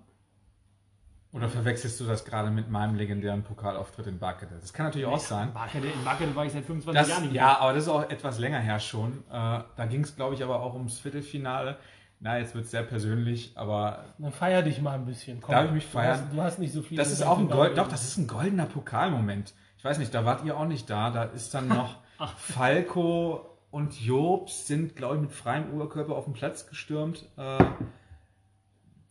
[1.34, 4.56] Oder verwechselst du das gerade mit meinem legendären Pokalauftritt in Barkede?
[4.60, 5.54] Das kann natürlich auch sein.
[5.54, 8.10] Barkede, in Barkede war ich seit 25 Das, Jahren nicht ja, aber das ist auch
[8.10, 9.24] etwas länger her schon.
[9.30, 11.78] Äh, da ging es, glaube ich, aber auch ums Viertelfinale.
[12.20, 15.40] Na, jetzt wird es sehr persönlich, aber Dann feier dich mal ein bisschen.
[15.42, 16.20] Komm, Darf ich mich Du feiern?
[16.20, 16.98] hast, du hast nicht so viel.
[16.98, 19.54] das ist auch ein Gold, doch, das ist ein goldener Pokalmoment.
[19.78, 21.10] Ich weiß nicht, da wart ihr auch nicht da.
[21.12, 21.96] Da ist dann noch
[22.36, 27.26] Falco und Jobs sind, glaube ich, mit freiem Oberkörper auf den Platz gestürmt.
[27.38, 27.64] Äh,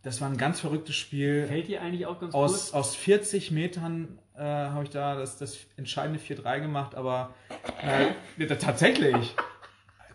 [0.02, 1.46] das war ein ganz verrücktes Spiel.
[1.46, 2.74] Fällt dir eigentlich auch ganz Aus, kurz?
[2.74, 7.34] aus 40 Metern äh, habe ich da das, das entscheidende 4-3 gemacht, aber
[7.82, 9.34] äh, ja, tatsächlich.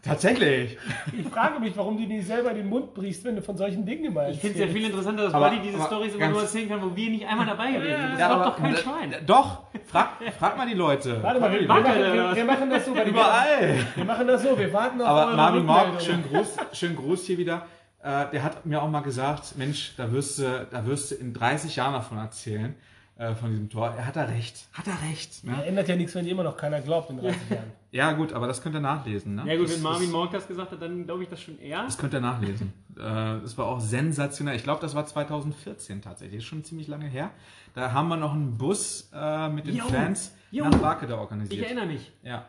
[0.02, 0.78] tatsächlich.
[1.17, 4.06] Ich frage mich, warum du nicht selber den Mund brichst, wenn du von solchen Dingen
[4.06, 6.69] immer Ich finde es ja viel interessanter, dass Aber- Buddy diese Storys immer nur erzählen
[6.69, 8.12] kann, wo wir nicht einmal dabei gewesen sind.
[8.13, 9.15] Das Ja, macht doch kein Schwein.
[9.26, 11.21] Doch, frag, frag mal die Leute.
[11.24, 12.91] Warte mal, wir, wir, machen, wir, wir machen das so.
[12.95, 13.76] Überall.
[13.95, 16.06] Wir machen das so, wir warten auf Aber eure Marvin Morg, Rückmeldung.
[16.06, 17.65] schön Gruß, schön Gruß hier wieder.
[18.06, 21.34] Äh, der hat mir auch mal gesagt, Mensch, da wirst du, da wirst du in
[21.34, 22.76] 30 Jahren davon erzählen,
[23.18, 23.89] äh, von diesem Tor.
[23.98, 24.68] Er hat da recht.
[24.74, 25.44] Hat er recht.
[25.44, 25.65] Ne?
[25.65, 27.72] Ändert ja nichts, wenn immer noch keiner glaubt in 30 Jahren.
[27.91, 29.36] Ja gut, aber das könnt ihr nachlesen.
[29.36, 29.44] Ne?
[29.48, 31.84] Ja gut, das, wenn Marvin Morg das gesagt hat, dann glaube ich das schon eher.
[31.84, 32.72] das könnt ihr nachlesen.
[32.98, 34.56] Äh, das war auch sensationell.
[34.56, 36.38] Ich glaube, das war 2014 tatsächlich.
[36.38, 37.30] Ist schon ziemlich lange her.
[37.74, 39.84] Da haben wir noch einen Bus äh, mit den Jo.
[39.89, 40.63] Fans Jo.
[40.63, 41.65] nach Barke da Ich organisiert.
[41.65, 42.13] erinnere mich.
[42.24, 42.46] Ja.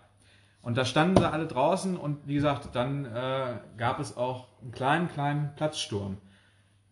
[0.67, 4.73] Und da standen sie alle draußen und wie gesagt, dann äh, gab es auch einen
[4.73, 6.19] kleinen, kleinen Platzsturm.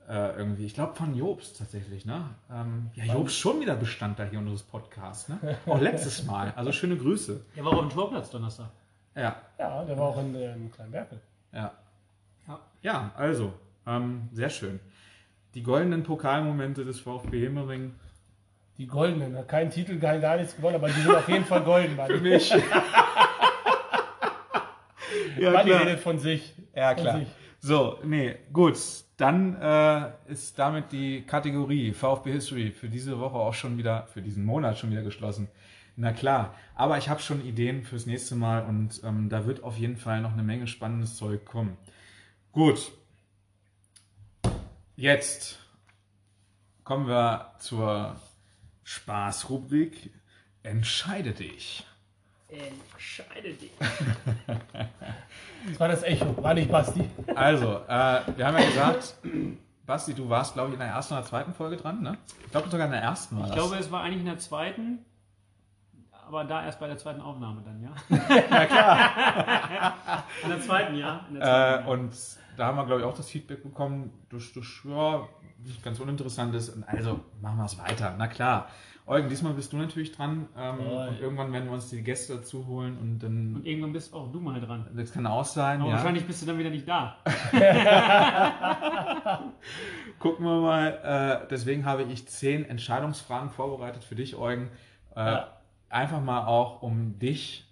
[0.08, 0.64] Äh, irgendwie.
[0.64, 2.24] Ich glaube von Jobs tatsächlich, ne?
[2.52, 5.56] Ähm, ja, Jobs schon wieder Bestandteil hier unseres Podcasts, ne?
[5.66, 6.52] Auch letztes Mal.
[6.54, 7.44] Also schöne Grüße.
[7.56, 8.70] Der war auch dem Torplatz Donnerstag.
[9.16, 11.20] Ja, Ja, der war auch in, äh, in Kleinberkel.
[11.52, 11.72] ja.
[12.46, 12.60] Ja.
[12.82, 13.54] Ja, also,
[13.88, 14.78] ähm, sehr schön.
[15.54, 17.92] Die goldenen Pokalmomente des VfB Himmering.
[18.78, 21.62] Die goldenen, hat keinen Titel, kein gar nichts gewonnen, aber die sind auf jeden Fall
[21.62, 21.98] golden.
[22.06, 22.54] Für mich.
[25.38, 26.54] Ja, Mann, die redet von sich.
[26.74, 27.18] Ja, klar.
[27.18, 27.28] sich.
[27.60, 28.78] So, nee, gut.
[29.16, 34.20] Dann äh, ist damit die Kategorie VfB History für diese Woche auch schon wieder, für
[34.20, 35.48] diesen Monat schon wieder geschlossen.
[35.96, 39.78] Na klar, aber ich habe schon Ideen fürs nächste Mal und ähm, da wird auf
[39.78, 41.76] jeden Fall noch eine Menge spannendes Zeug kommen.
[42.50, 42.90] Gut.
[44.96, 45.58] Jetzt
[46.82, 48.16] kommen wir zur
[48.82, 50.10] Spaßrubrik.
[50.64, 51.86] Entscheide dich.
[52.54, 53.70] Entscheide dich.
[55.66, 57.08] Das war das Echo, war nicht Basti.
[57.34, 59.14] Also, äh, wir haben ja gesagt,
[59.86, 62.18] Basti, du warst, glaube ich, in der ersten oder zweiten Folge dran, ne?
[62.44, 63.56] Ich glaube sogar in der ersten war Ich das.
[63.58, 64.98] glaube, es war eigentlich in der zweiten,
[66.26, 67.94] aber da erst bei der zweiten Aufnahme dann, ja?
[68.50, 70.24] ja, klar.
[70.42, 71.24] In der zweiten, ja.
[71.30, 71.90] In der zweiten, Äh, ja.
[71.90, 72.12] und
[72.58, 75.26] da haben wir, glaube ich, auch das Feedback bekommen, durch, durch ja,
[75.64, 76.68] nicht ganz uninteressant ist.
[76.68, 78.14] Und Also, machen wir es weiter.
[78.18, 78.68] Na klar.
[79.06, 80.48] Eugen, diesmal bist du natürlich dran.
[80.56, 83.56] Ähm, Ja, und irgendwann werden wir uns die Gäste dazu holen und dann.
[83.56, 84.86] Und irgendwann bist auch du mal dran.
[84.96, 85.80] Das kann auch sein.
[85.80, 85.96] Aber ja.
[85.96, 87.18] wahrscheinlich bist du dann wieder nicht da.
[90.18, 91.42] Gucken wir mal.
[91.44, 94.70] Äh, deswegen habe ich zehn Entscheidungsfragen vorbereitet für dich, Eugen.
[95.14, 95.50] Äh, Ja.
[95.90, 97.70] Einfach mal auch um dich,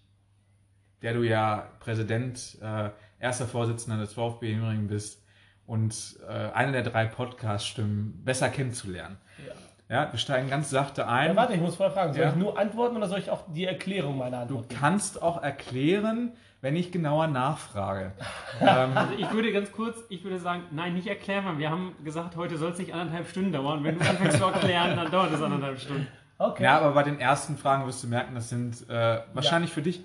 [1.01, 5.25] der du ja Präsident, äh, erster Vorsitzender des VfB Himmering bist
[5.67, 9.17] und äh, eine der drei Podcast-Stimmen besser kennenzulernen.
[9.45, 9.55] Ja.
[9.93, 11.29] Ja, wir steigen ganz sachte ein.
[11.33, 12.31] Ja, warte, ich muss vorher fragen, soll Ja.
[12.31, 14.81] ich nur antworten oder soll ich auch die Erklärung meiner du Antwort geben?
[14.81, 18.13] kannst auch erklären, wenn ich genauer nachfrage.
[18.63, 21.95] ähm, Also ich würde ganz kurz, ich würde sagen, nein, nicht erklären, weil wir haben
[22.05, 23.85] gesagt, heute soll es nicht anderthalb Stunden dauern.
[23.85, 26.07] Wenn du anfängst zu erklären, dann dauert es anderthalb Stunden.
[26.39, 26.63] Okay.
[26.65, 30.03] Ja, aber bei den ersten Fragen wirst du merken, das sind äh, wahrscheinlich für dich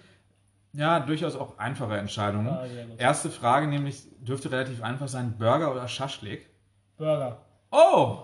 [0.74, 2.50] ja durchaus auch einfache Entscheidungen.
[2.50, 2.66] Ah.
[2.98, 6.50] Erste Frage nämlich dürfte relativ einfach sein: Burger oder Schaschlik?
[6.98, 7.38] Burger.
[7.72, 8.18] Oh!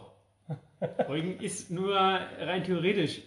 [1.07, 3.21] Eugen ist nur rein theoretisch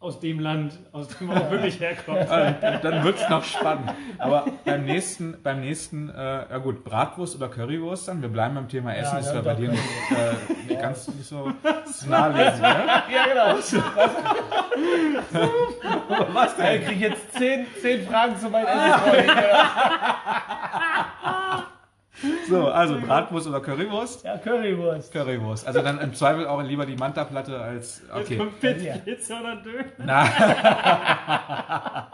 [0.00, 2.20] aus dem Land, aus dem er auch wirklich herkommt.
[2.20, 3.92] Äh, dann wird es noch spannend.
[4.18, 8.22] Aber beim nächsten, beim nächsten, äh, ja gut, Bratwurst oder Currywurst dann.
[8.22, 9.14] Wir bleiben beim Thema Essen.
[9.14, 10.34] Ja, ist ja bei dir nicht, äh,
[10.68, 11.50] nicht ganz nicht so
[12.08, 12.84] naheliegend, ne?
[13.12, 13.58] Ja, genau.
[16.32, 16.80] Was denn?
[16.80, 19.30] Ich kriege jetzt zehn, zehn Fragen zu meinem Essen.
[22.48, 24.24] So, also Bratwurst oder Currywurst?
[24.24, 25.12] Ja, Currywurst.
[25.12, 25.66] Currywurst.
[25.66, 28.02] Also dann im Zweifel auch lieber die Manta-Platte als.
[28.02, 28.36] Jetzt Okay.
[28.38, 29.84] kommt Pizza, oder Döner.
[29.98, 32.08] Na.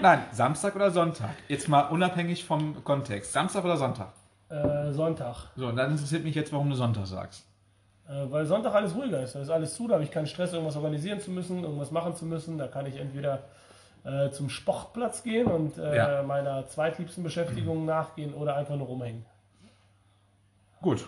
[0.00, 1.30] Nein, Samstag oder Sonntag?
[1.48, 3.32] Jetzt mal unabhängig vom Kontext.
[3.32, 4.12] Samstag oder Sonntag?
[4.48, 5.36] Äh, Sonntag.
[5.56, 7.44] So, und dann interessiert mich jetzt, warum du Sonntag sagst.
[8.08, 9.34] Äh, weil Sonntag alles ruhiger ist.
[9.34, 12.14] Da ist alles zu, da habe ich keinen Stress, irgendwas organisieren zu müssen, irgendwas machen
[12.16, 12.58] zu müssen.
[12.58, 13.40] Da kann ich entweder
[14.04, 16.22] äh, zum Sportplatz gehen und äh, Ja.
[16.22, 19.24] meiner zweitliebsten Beschäftigung nachgehen oder einfach nur rumhängen.
[20.80, 21.06] Gut.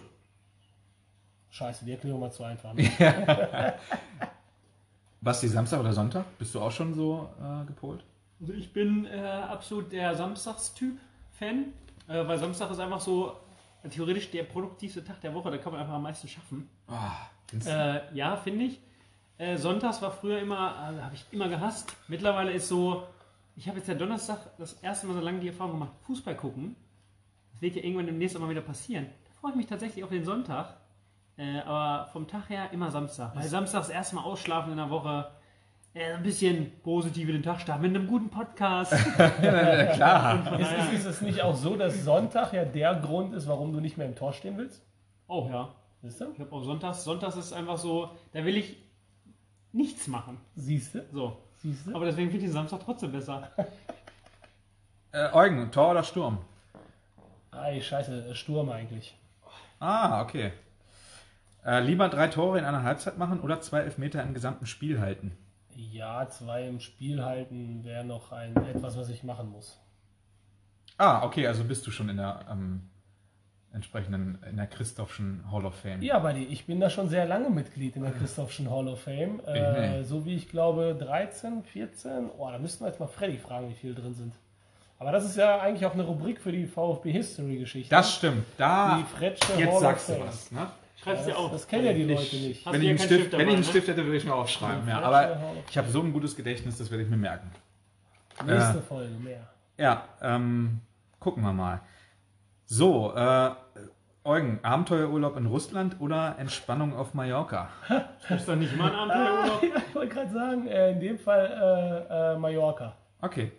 [1.51, 2.75] Scheiße, die Erklärung war zu einfach.
[5.21, 6.25] Basti, Samstag oder Sonntag?
[6.39, 8.05] Bist du auch schon so äh, gepolt?
[8.41, 11.67] Also ich bin äh, absolut der Samstagstyp-Fan,
[12.09, 13.37] äh, weil Samstag ist einfach so
[13.83, 16.69] äh, theoretisch der produktivste Tag der Woche, da kann man einfach am meisten schaffen.
[16.89, 17.67] Oh?
[17.69, 18.81] Äh, ja, finde ich.
[19.43, 21.97] Äh, Sonntags war früher immer, äh, habe ich immer gehasst.
[22.07, 23.03] Mittlerweile ist so,
[23.57, 26.77] ich habe jetzt ja Donnerstag das erste Mal so lange die Erfahrung gemacht, Fußball gucken.
[27.51, 29.07] Das wird ja irgendwann demnächst auch mal wieder passieren.
[29.25, 30.77] Da freue ich mich tatsächlich auf den Sonntag.
[31.37, 33.35] Äh, aber vom Tag her immer Samstag.
[33.35, 35.29] Weil Samstags erstmal ausschlafen in der Woche.
[35.93, 38.93] Äh, ein bisschen positiv in den Tag starten mit einem guten Podcast.
[39.17, 40.57] Klar.
[40.61, 43.81] Ist, ist, ist es nicht auch so, dass Sonntag ja der Grund ist, warum du
[43.81, 44.87] nicht mehr im Tor stehen willst?
[45.27, 45.75] oh ja.
[46.01, 46.33] Siehst du?
[46.33, 47.03] Ich habe auch Sonntags.
[47.03, 48.77] Sonntags ist einfach so, da will ich
[49.73, 50.39] nichts machen.
[50.57, 51.05] Siehst du?
[51.13, 51.39] So.
[51.63, 51.95] Siehst du?
[51.95, 53.51] Aber deswegen finde ich den Samstag trotzdem besser.
[55.15, 56.39] Äh, Eugen, Tor oder Sturm?
[57.51, 59.15] Ei, scheiße, Sturm eigentlich.
[59.79, 60.53] Ah, okay.
[61.67, 65.37] Äh, lieber drei Tore in einer Halbzeit machen oder zwei Elfmeter im gesamten Spiel halten?
[65.75, 69.79] Ja, zwei im Spiel halten wäre noch ein etwas, was ich machen muss.
[70.97, 72.89] Ah, okay, also bist du schon in der ähm,
[73.75, 76.03] entsprechenden, in der Christophschen Hall of Fame.
[76.03, 79.41] Ja, Buddy, ich bin da schon sehr lange Mitglied in der Christophschen Hall of Fame.
[79.47, 80.03] Äh, nee.
[80.03, 82.31] so wie ich glaube 13, 14.
[82.39, 84.35] Oh, da müssten wir jetzt mal Freddy fragen, wie viele drin sind.
[84.99, 87.91] Aber das ist ja eigentlich auch eine Rubrik für die VfB History Geschichte.
[87.91, 88.45] Das stimmt.
[88.57, 90.53] Da, die Fretsche jetzt Hall sagst of du was.
[90.53, 90.67] Ne?
[91.03, 91.51] Schreib's dir Das, auf.
[91.51, 92.65] das kennen ja die Leute nicht.
[92.67, 94.87] Wenn ich, einen Stift, Stift wenn ich einen dabei, Stift hätte, würde ich mir aufschreiben.
[94.89, 97.51] Ja, aber ich habe so ein gutes Gedächtnis, das werde ich mir merken.
[98.47, 98.83] Nächste Äh.
[98.83, 99.49] Folge mehr.
[99.79, 100.81] Ja, ähm,
[101.19, 101.81] gucken wir mal.
[102.75, 103.51] So, äh,
[104.25, 107.69] Eugen, Abenteuerurlaub in Russland oder Entspannung auf Mallorca?
[108.31, 109.63] Ist doch nicht mal ein Abenteuerurlaub?
[109.63, 112.97] Ja, ich wollte gerade sagen, äh, in dem Fall äh, äh, Mallorca.
[113.21, 113.53] Okay.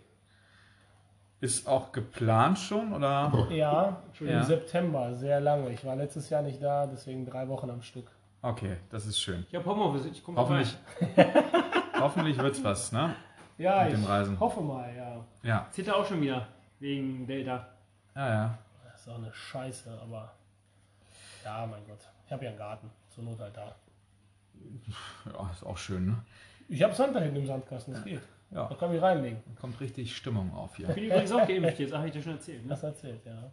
[1.40, 3.30] Ist auch geplant schon oder?
[3.50, 4.42] Ja, im Ja.
[4.42, 5.70] September, sehr lange.
[5.70, 8.10] Ich war letztes Jahr nicht da, deswegen drei Wochen am Stück.
[8.42, 9.46] Okay, das ist schön.
[9.48, 10.76] Ich habe Homeoffice, ich komme Hoffentlich,
[12.00, 13.14] hoffentlich wird's was, ne?
[13.58, 14.40] Ja, Mit dem ich Reisen.
[14.40, 15.24] hoffe mal, ja.
[15.44, 16.48] Ja, Zitter auch schon wieder,
[16.80, 17.64] wegen Delta.
[18.16, 18.58] ja, ja.
[19.04, 20.32] Das ist auch eine Scheiße, aber
[21.44, 21.98] ja, mein Gott.
[22.24, 23.74] Ich habe ja einen Garten, zur Not halt da.
[25.26, 26.24] Ja, ist auch schön, ne?
[26.68, 28.22] Ich habe Sand da hinten im Sandkasten, das geht.
[28.50, 29.42] Ja, Da kann ich reinlegen.
[29.46, 30.94] da kommt richtig Stimmung auf Ich hier.
[30.94, 32.62] bin übrigens auch geimpft jetzt, habe ich dir schon erzählt.
[32.62, 32.68] Ne?
[32.68, 33.52] Das erzählt, ja.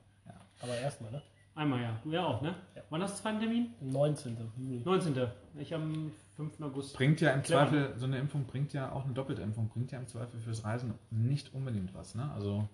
[0.62, 1.22] Aber erstmal, ne?
[1.54, 2.00] Einmal ja.
[2.02, 2.56] Du ja auch, ne?
[2.90, 3.74] Wann hast du zweiten Termin?
[3.82, 4.38] Am 19.
[4.58, 4.82] Juli.
[4.86, 5.28] 19.
[5.56, 6.62] Ich am 5.
[6.62, 6.96] August.
[6.96, 10.00] Bringt ja im Zweifel, so eine Impfung bringt ja auch eine doppelte Impfung, bringt ja
[10.00, 12.32] im Zweifel fürs Reisen nicht unbedingt was, ne?
[12.34, 12.70] Also,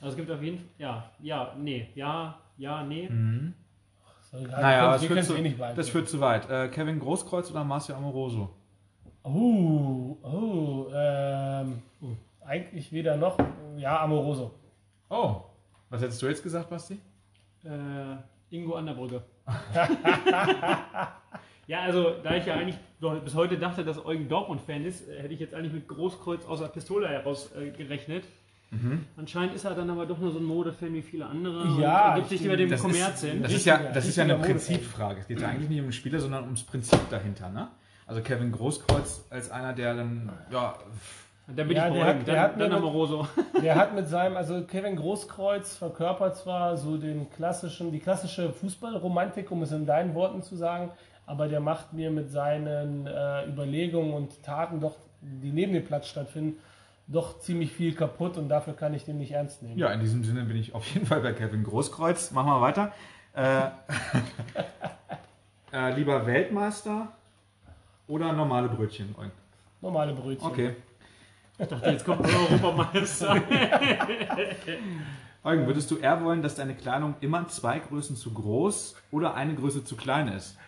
[0.00, 3.08] Also es gibt auf jeden Fall, ja, ja, nee, ja, ja, nee.
[3.08, 3.54] mhm.
[4.30, 6.50] So, naja, aber das wir führt, können zu, eh nicht das führt zu weit.
[6.50, 8.50] Äh, Kevin Großkreuz oder Marcio Amoroso?
[9.22, 11.80] Oh, oh, ähm,
[12.44, 13.38] eigentlich weder noch.
[13.76, 14.52] Ja, Amoroso.
[15.08, 15.42] Oh,
[15.90, 16.98] was hättest du jetzt gesagt, Basti?
[17.64, 18.16] Äh,
[18.50, 19.22] Ingo an der Brücke.
[21.66, 22.78] ja, also da ich ja eigentlich
[23.24, 26.68] bis heute dachte, dass Eugen Dortmund-Fan ist, hätte ich jetzt eigentlich mit Großkreuz aus der
[26.68, 28.24] Pistole heraus äh, gerechnet.
[29.16, 31.80] Anscheinend ist er dann aber doch nur so ein Modefan wie viele andere.
[31.80, 33.42] Ja, und ergibt sich ich- über dem Das Kommerz ist, hin.
[33.42, 34.34] das, ist ja, das ist ja eine.
[34.36, 35.20] Prinzipfrage.
[35.20, 37.68] Es geht ja eigentlich nicht um den Spieler, sondern ums Prinzip dahinter, ne?
[38.06, 40.74] Also Kevin Großkreuz als einer, der dann, ja,
[41.48, 42.04] Da bin Ja, ich Eugen.
[42.04, 43.26] hat- der Dann, hat mir dann mit- Amoroso.
[43.62, 49.48] Der hat mit seinem, also Kevin Großkreuz verkörpert zwar so den klassischen, die klassische Fußballromantik,
[49.52, 50.90] um es in deinen Worten zu sagen,
[51.24, 56.08] aber der macht mir mit seinen äh, Überlegungen und Taten doch, die neben dem Platz
[56.08, 56.58] stattfinden,
[57.06, 59.78] doch ziemlich viel kaputt und dafür kann ich den nicht ernst nehmen.
[59.78, 62.32] ja, in diesem Sinne bin ich auf jeden Fall bei Kevin Großkreuz.
[62.32, 62.92] Machen wir weiter.
[63.32, 63.68] Äh,
[65.72, 67.12] äh, lieber Weltmeister
[68.08, 69.14] oder normale Brötchen?
[69.18, 69.32] Eugen?
[69.80, 70.46] Normale Brötchen.
[70.46, 70.76] Okay.
[71.58, 73.34] Ich dachte, jetzt kommt Europameister.
[75.44, 79.54] Eugen, würdest du eher wollen, dass deine Kleidung immer zwei Größen zu groß oder eine
[79.54, 80.58] Größe zu klein ist?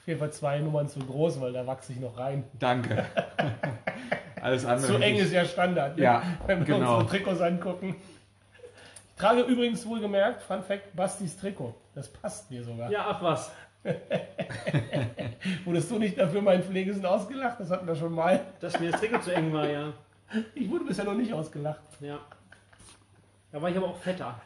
[0.00, 2.44] Auf jeden Fall zwei Nummern zu groß, weil da wachse ich noch rein.
[2.58, 3.04] Danke.
[4.40, 4.86] Alles andere.
[4.86, 6.02] Zu hätte eng ist ja Standard, ne?
[6.02, 6.98] Ja, wenn wir genau.
[6.98, 7.96] unsere Trikots angucken.
[9.08, 11.74] Ich trage übrigens wohlgemerkt, Fun Fact, Bastis Trikot.
[11.94, 12.90] Das passt mir sogar.
[12.90, 13.50] ja, ach was.
[15.64, 17.60] Wurdest du nicht dafür meinen Pflegesten ausgelacht?
[17.60, 18.40] Das hatten wir schon mal.
[18.60, 19.92] Dass mir das Trikot zu eng war, ja.
[20.54, 21.80] Ich wurde bisher noch nicht ausgelacht.
[22.00, 22.18] Ja.
[23.52, 24.40] Da war ich aber auch fetter.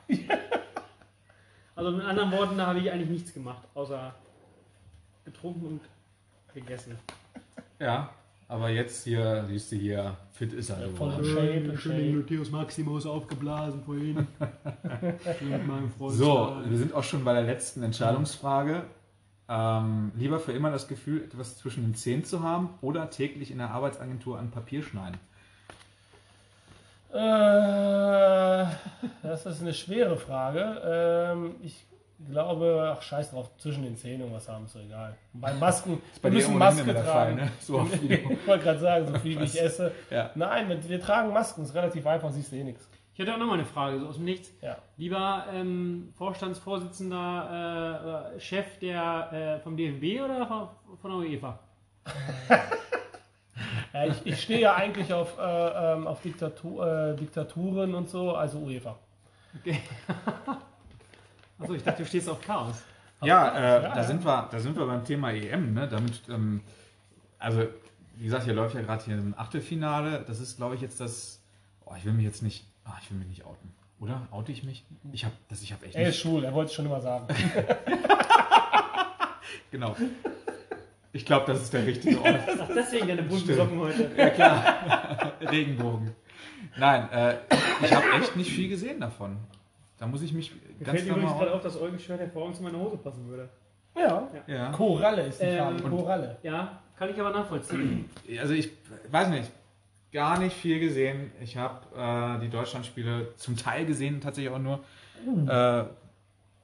[1.76, 4.14] Also mit anderen Worten, da habe ich eigentlich nichts gemacht, außer
[5.24, 5.80] getrunken und
[6.54, 6.96] gegessen.
[7.80, 8.10] Ja,
[8.48, 11.24] aber jetzt hier, siehst du hier, fit ist er voll geworden.
[11.24, 12.12] Shape, in Shape.
[12.12, 14.26] Matthäus Maximus aufgeblasen vorhin.
[15.40, 16.14] mit meinem Freund.
[16.14, 18.84] So, wir sind auch schon bei der letzten Entscheidungsfrage.
[19.48, 23.58] Ähm, lieber für immer das Gefühl, etwas zwischen den Zähnen zu haben oder täglich in
[23.58, 25.18] der Arbeitsagentur an Papier schneiden?
[27.12, 28.66] Äh,
[29.22, 30.80] das ist eine schwere Frage.
[30.84, 31.84] Ähm, ich
[32.30, 35.14] glaube, ach scheiß drauf, zwischen den Zähnen irgendwas haben, ist so egal.
[35.32, 37.04] Bei Masken, bei wir müssen Maske tragen.
[37.04, 37.50] Fall, ne?
[37.60, 39.92] So ich wollte gerade sagen, so viel wie ich esse.
[40.10, 40.30] Ja.
[40.34, 42.88] Nein, wir, wir tragen Masken, ist relativ einfach, siehst du eh nichts.
[43.14, 44.52] Ich hätte auch noch mal eine Frage, so aus dem Nichts.
[44.60, 44.76] Ja.
[44.96, 50.68] Lieber ähm, Vorstandsvorsitzender, äh, äh, Chef der, äh, vom DFB oder von,
[51.00, 51.60] von der UEFA?
[53.92, 58.34] Ja, ich, ich stehe ja eigentlich auf, äh, ähm, auf Diktatur, äh, Diktaturen und so,
[58.34, 58.98] also UEFA.
[59.60, 59.78] Okay.
[61.58, 62.76] Achso, ich dachte, du stehst auf Chaos.
[63.22, 64.04] Ja, äh, Ja, da, ja.
[64.04, 65.74] Sind wir, da sind wir beim Thema EM.
[65.74, 65.88] Ne?
[65.88, 66.60] Damit, ähm,
[67.38, 67.66] also,
[68.16, 70.24] wie gesagt, hier läuft ja gerade hier ein Achtelfinale.
[70.26, 71.42] Das ist, glaube ich, jetzt das.
[71.84, 72.64] Oh, ich will mich jetzt nicht.
[72.84, 73.72] Ah, ich will mich nicht outen.
[74.00, 74.26] Oder?
[74.30, 74.84] Oute ich mich?
[75.12, 77.26] Ich habe das, ich habe echt Er ist schwul, er wollte es schon immer sagen.
[79.70, 79.96] Genau.
[81.12, 82.38] Ich glaube, das ist der richtige Ort.
[82.60, 83.54] Ach, deswegen deine bunten.
[83.56, 84.08] Socken heute.
[84.16, 85.32] Ja, klar.
[85.40, 86.12] Regenbogen.
[86.76, 87.36] Nein, äh,
[87.82, 89.36] ich habe echt nicht viel gesehen davon.
[89.98, 92.56] Da muss ich mich Mir ganz fällt übrigens mal gerade auf, dass Eugens Shirt hervorragend
[92.56, 93.48] zu meiner Hose passen würde.
[93.96, 94.28] Ja.
[94.46, 94.70] Ja.
[94.72, 96.36] Koralle ist die Ähm, Farbe, und- Koralle.
[96.42, 98.08] Ja, kann ich aber nachvollziehen.
[98.40, 98.70] Also ich
[99.10, 99.50] weiß nicht,
[100.12, 101.30] gar nicht viel gesehen.
[101.40, 104.80] Ich habe äh, die Deutschlandspiele zum Teil gesehen, tatsächlich auch nur.
[105.48, 105.84] Äh,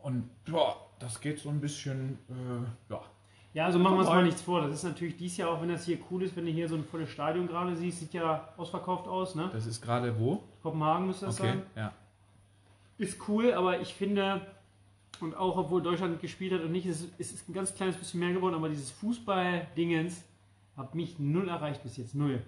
[0.02, 3.00] und boah, das geht so ein bisschen, äh, ja.
[3.52, 4.60] Ja, also machen wir uns mal nichts vor.
[4.62, 6.76] Das ist natürlich dies Jahr, auch wenn das hier cool ist, wenn du hier so
[6.76, 9.50] ein volles Stadion gerade siehst, sieht ja ausverkauft aus, ne?
[9.52, 10.42] Das ist gerade wo?
[10.62, 11.62] Kopenhagen müsste das Okay, sein.
[11.74, 11.92] ja.
[13.00, 14.46] Ist cool, aber ich finde,
[15.22, 17.96] und auch obwohl Deutschland gespielt hat und nicht, es ist, es ist ein ganz kleines
[17.96, 20.22] bisschen mehr geworden, aber dieses Fußball-Dingens
[20.76, 22.14] hat mich null erreicht bis jetzt.
[22.14, 22.42] Null.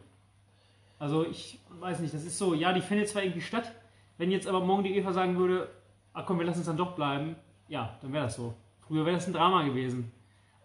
[0.98, 3.72] Also ich weiß nicht, das ist so, ja, die findet zwar irgendwie statt,
[4.18, 5.70] wenn jetzt aber morgen die Eva sagen würde,
[6.12, 7.34] ach komm, wir lassen es dann doch bleiben,
[7.68, 8.52] ja, dann wäre das so.
[8.86, 10.12] Früher wäre das ein Drama gewesen,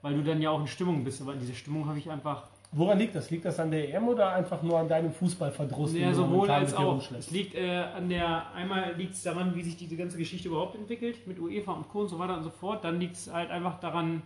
[0.02, 2.99] weil du dann ja auch in Stimmung bist, aber diese Stimmung habe ich einfach, Woran
[2.99, 3.30] liegt das?
[3.30, 5.93] Liegt das an der EM oder einfach nur an deinem Fußballverdruss?
[5.93, 7.01] ja, sowohl als auch.
[7.12, 10.75] Es liegt äh, an der, einmal liegt es daran, wie sich diese ganze Geschichte überhaupt
[10.75, 12.01] entwickelt, mit UEFA und Co.
[12.01, 12.84] und so weiter und so fort.
[12.84, 14.21] Dann liegt es halt einfach daran,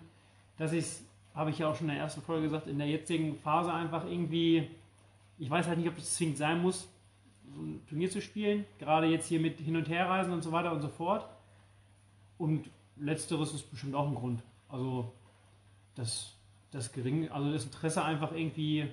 [0.57, 1.03] dass ich es,
[1.35, 4.05] habe ich ja auch schon in der ersten Folge gesagt, in der jetzigen Phase einfach
[4.05, 4.67] irgendwie,
[5.37, 6.89] ich weiß halt nicht, ob das zwingend sein muss,
[7.55, 8.65] so ein Turnier zu spielen.
[8.79, 11.27] Gerade jetzt hier mit Hin- und Herreisen und so weiter und so fort.
[12.37, 14.41] Und letzteres ist bestimmt auch ein Grund.
[14.67, 15.11] Also,
[15.95, 16.33] das,
[16.71, 18.87] das gering, also das Interesse einfach irgendwie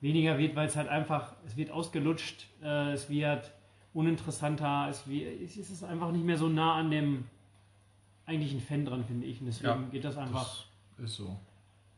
[0.00, 3.52] weniger wird, weil es halt einfach, es wird ausgelutscht, äh, es wird
[3.94, 7.24] uninteressanter, es, wird, es ist einfach nicht mehr so nah an dem
[8.26, 9.40] eigentlichen Fan dran, finde ich.
[9.40, 10.64] Und deswegen Ja, geht das einfach.
[10.96, 11.36] Das ist so.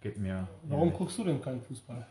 [0.00, 0.48] Geht mir.
[0.64, 2.06] Warum mir guckst du denn keinen Fußball?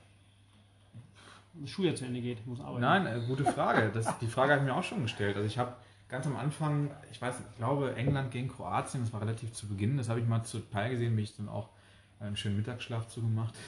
[1.61, 2.81] das Schuljahr zu Ende geht, muss arbeiten.
[2.81, 3.91] Nein, äh, gute Frage.
[3.93, 5.35] Das, die Frage habe ich mir auch schon gestellt.
[5.35, 5.73] Also ich habe
[6.07, 9.97] ganz am Anfang, ich weiß, ich glaube England gegen Kroatien, das war relativ zu Beginn,
[9.97, 11.69] das habe ich mal zu Teil gesehen, bin ich dann auch
[12.19, 13.53] einen schönen Mittagsschlaf zugemacht.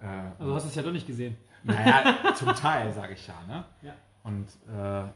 [0.00, 0.06] Äh,
[0.38, 1.36] Also hast du es ja doch nicht gesehen.
[1.64, 3.34] naja, zum Teil, sage ich ja.
[3.48, 3.64] Ne?
[3.82, 3.94] Ja.
[4.22, 5.08] Und äh,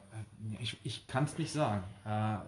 [0.61, 1.85] ich, ich kann es nicht sagen.
[2.05, 2.39] Äh,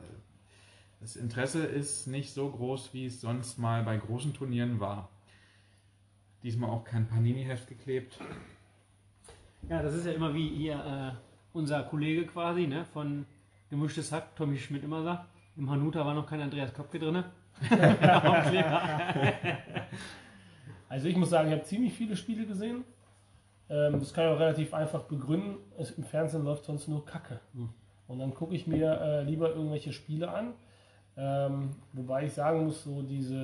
[1.01, 5.11] das Interesse ist nicht so groß, wie es sonst mal bei großen Turnieren war.
[6.43, 8.19] Diesmal auch kein Panini-Heft geklebt.
[9.69, 11.13] Ja, das ist ja immer wie hier äh,
[11.53, 13.27] unser Kollege quasi, ne, von
[13.71, 15.29] Gemischtes Hack, Tommy Schmidt immer sagt.
[15.57, 17.23] Im Hanuta war noch kein Andreas Kopke drin.
[20.89, 22.85] Also ich muss sagen, ich habe ziemlich viele Spiele gesehen.
[23.69, 25.57] Ähm, das kann ich auch relativ einfach begründen.
[25.79, 27.41] Es, Im Fernsehen läuft sonst nur Kacke.
[27.55, 27.71] Hm.
[28.07, 30.53] Und dann gucke ich mir äh, lieber irgendwelche Spiele an.
[31.17, 33.43] Ähm, wobei ich sagen muss, so diese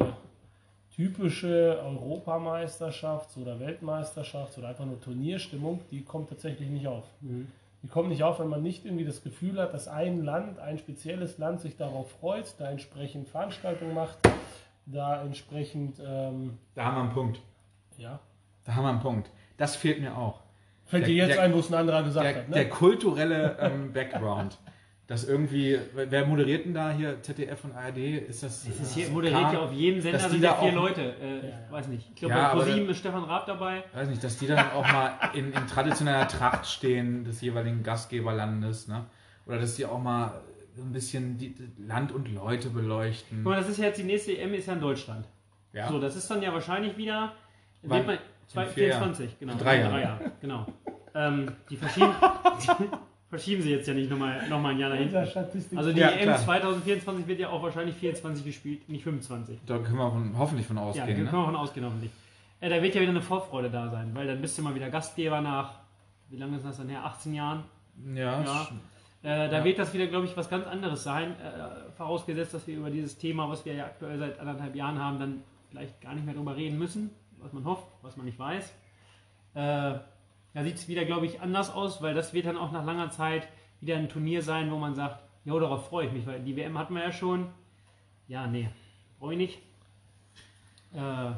[0.95, 7.05] typische Europameisterschafts- oder Weltmeisterschafts- oder einfach nur Turnierstimmung, die kommt tatsächlich nicht auf.
[7.21, 7.47] Mhm.
[7.83, 10.77] Die kommt nicht auf, wenn man nicht irgendwie das Gefühl hat, dass ein Land, ein
[10.77, 14.19] spezielles Land sich darauf freut, da entsprechend Veranstaltungen macht,
[14.93, 17.41] da entsprechend, ähm, Da haben wir einen Punkt.
[17.99, 18.19] ja.
[18.65, 19.31] Da haben wir einen Punkt.
[19.57, 20.41] Das fehlt mir auch.
[20.85, 22.55] Fällt Der- dir jetzt der- ein, wo es ein anderer gesagt Der, hat, ne?
[22.55, 24.59] der kulturelle ähm, Background.
[25.07, 27.99] Das irgendwie, wer moderiert denn da hier ZDF und ARD?
[28.19, 28.65] Ist das?
[28.69, 31.01] Es ist hier moderiert ja auf jedem Sender sind ja da vier auch- Leute.
[31.21, 31.59] Äh, Ja, ja.
[31.67, 32.09] Ich weiß nicht.
[32.11, 33.83] Ich glaube, Ja, bei ProSieben ist Stefan Raab dabei.
[33.93, 38.87] weiß nicht, dass die dann auch mal in, in traditioneller Tracht stehen des jeweiligen Gastgeberlandes,
[38.87, 39.07] ne?
[39.47, 40.41] Oder dass die auch mal
[40.83, 43.39] ein bisschen die Land und Leute beleuchten.
[43.43, 45.27] Guck mal, das ist ja jetzt die nächste EM, ist ja in Deutschland.
[45.73, 45.89] Ja.
[45.89, 47.33] So, das ist dann ja wahrscheinlich wieder.
[47.83, 47.99] Wann?
[47.99, 48.19] Wird man,
[48.49, 49.15] zwei, vier Jahren.
[49.15, 49.53] 24, genau.
[49.53, 49.81] In drei.
[49.81, 50.67] Jahre, genau.
[51.15, 52.13] Ähm, die verschieben,
[53.31, 55.15] verschieben sie jetzt ja nicht nochmal noch mal ein Jahr dahin.
[55.15, 56.39] Also die Ja, EM klar.
[56.45, 59.61] 2024 wird ja auch wahrscheinlich 24 gespielt, nicht 25.
[59.67, 61.07] Da können wir von, hoffentlich von Ja, ausgehen.
[61.07, 61.31] können wir ne?
[61.31, 62.11] davon ausgehen, hoffentlich.
[62.61, 64.91] Äh, da wird ja wieder eine Vorfreude da sein, weil dann bist du mal wieder
[64.91, 65.79] Gastgeber nach,
[66.29, 67.05] wie lange ist das dann her?
[67.05, 67.65] 18 Jahren.
[68.15, 68.69] Ja, Ja.
[69.23, 69.65] Äh, da Ja.
[69.65, 71.33] wird das wieder, glaube ich, was ganz anderes sein.
[71.41, 75.19] Äh, vorausgesetzt, dass wir über dieses Thema, was wir ja aktuell seit anderthalb Jahren haben,
[75.19, 78.71] dann vielleicht gar nicht mehr drüber reden müssen, was man hofft, was man nicht weiß.
[79.55, 79.99] Äh,
[80.53, 83.11] da sieht es wieder, glaube ich, anders aus, weil das wird dann auch nach langer
[83.11, 83.47] Zeit
[83.81, 86.77] wieder ein Turnier sein, wo man sagt, ja, darauf freue ich mich, weil die WM
[86.79, 87.49] hatten wir ja schon.
[88.27, 88.69] Ja, nee,
[89.19, 89.59] brauche ich nicht.
[90.95, 91.33] Äh,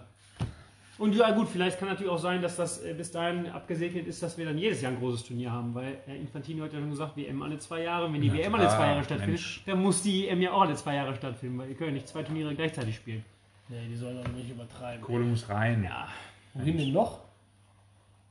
[0.99, 4.23] und ja gut, vielleicht kann natürlich auch sein, dass das äh, bis dahin abgesegnet ist,
[4.23, 6.91] dass wir dann jedes Jahr ein großes Turnier haben, weil Herr Infantino hat ja schon
[6.91, 8.13] gesagt, WM alle zwei Jahre.
[8.13, 9.63] Wenn die Na WM alle zwei Jahre stattfindet, Mensch.
[9.67, 12.09] dann muss die EM ja auch alle zwei Jahre stattfinden, weil wir können ja nicht
[12.09, 13.25] zwei Turniere gleichzeitig spielen.
[13.69, 15.03] Nee, die sollen auch nicht übertreiben.
[15.03, 15.85] Kohle muss rein.
[15.85, 16.09] Ja,
[16.55, 17.21] Wohin denn noch?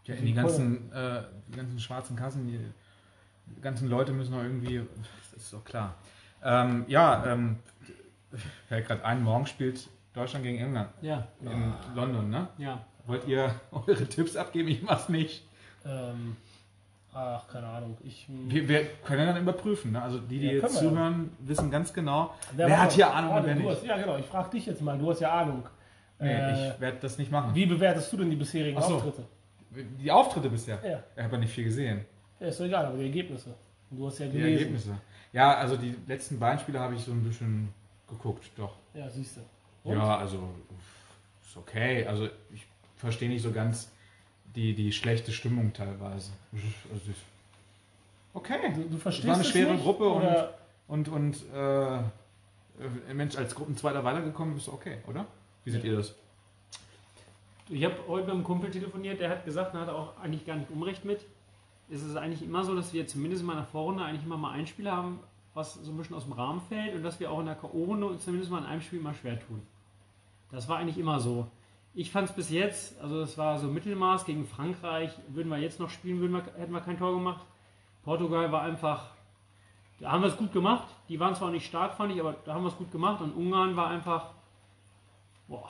[0.05, 2.59] Ja, in die ganzen, äh, die ganzen schwarzen Kassen, die,
[3.55, 4.81] die ganzen Leute müssen noch irgendwie,
[5.33, 5.95] das ist doch klar.
[6.43, 7.57] Ähm, ja, ähm,
[8.67, 12.47] fällt gerade ein, morgen spielt Deutschland gegen England ja, in London, ne?
[12.57, 12.81] ja.
[13.07, 14.67] Wollt ihr eure Tipps abgeben?
[14.69, 15.43] Ich mach's nicht.
[15.85, 16.35] Ähm,
[17.13, 17.97] ach, keine Ahnung.
[18.03, 20.01] Ich, Wir, wir können dann überprüfen, ne?
[20.01, 23.45] Also die, die Ja, jetzt zuhören, wissen ganz genau, Wer wer, hat hier Ahnung und
[23.45, 23.67] wer nicht.
[23.69, 24.17] hast, ja, genau.
[24.17, 24.97] Ich frage dich jetzt mal.
[24.99, 25.63] Du hast ja Ahnung.
[26.19, 27.55] Nee, Äh, ich werde das nicht machen.
[27.55, 28.95] Wie bewertest du denn die bisherigen so.
[28.95, 29.23] Auftritte?
[29.99, 30.77] Die Auftritte bisher?
[30.87, 30.99] Ja.
[31.15, 32.05] Ich habe ja nicht viel gesehen.
[32.39, 33.55] ja, ist doch egal, aber die Ergebnisse.
[33.89, 34.57] Du hast ja Die gelesen.
[34.59, 34.97] Ergebnisse.
[35.33, 37.73] Ja, also die letzten beiden Spiele habe ich so ein bisschen
[38.07, 38.75] geguckt, doch.
[38.93, 39.41] Ja, siehst du.
[39.83, 39.97] Und?
[39.97, 40.49] Ja, also
[41.45, 42.05] ist okay.
[42.05, 42.65] Also ich
[42.97, 43.91] verstehe nicht so ganz
[44.55, 46.31] die, die schlechte Stimmung teilweise.
[46.91, 47.15] Also, ich-
[48.33, 48.73] okay.
[48.75, 50.53] Du, du verstehst war eine es schwere nicht, Gruppe und- oder?
[50.87, 55.25] Und, und äh, äh, Mensch, als Gruppenzweiter weitergekommen ist okay, oder?
[55.63, 56.13] Wie seht ihr das?
[57.69, 60.57] Ich habe heute mit einem Kumpel telefoniert, der hat gesagt, und hat auch eigentlich gar
[60.57, 61.21] nicht Unrecht mit.
[61.89, 64.67] Es ist eigentlich immer so, dass wir zumindest in meiner Vorrunde eigentlich immer mal ein
[64.67, 65.19] Spiel haben,
[65.53, 68.03] was so ein bisschen aus dem Rahmen fällt und dass wir auch in der K.O.-Runde
[68.05, 69.61] uns zumindest mal in einem Spiel mal schwer tun.
[70.51, 71.47] Das war eigentlich immer so.
[71.93, 75.79] Ich fand es bis jetzt, also das war so Mittelmaß gegen Frankreich, würden wir jetzt
[75.79, 77.45] noch spielen, würden wir, hätten wir kein Tor gemacht.
[78.03, 79.09] Portugal war einfach,
[79.99, 80.87] da haben wir es gut gemacht.
[81.09, 83.21] Die waren zwar nicht stark, fand ich, aber da haben wir es gut gemacht.
[83.21, 84.31] Und Ungarn war einfach,
[85.47, 85.69] boah,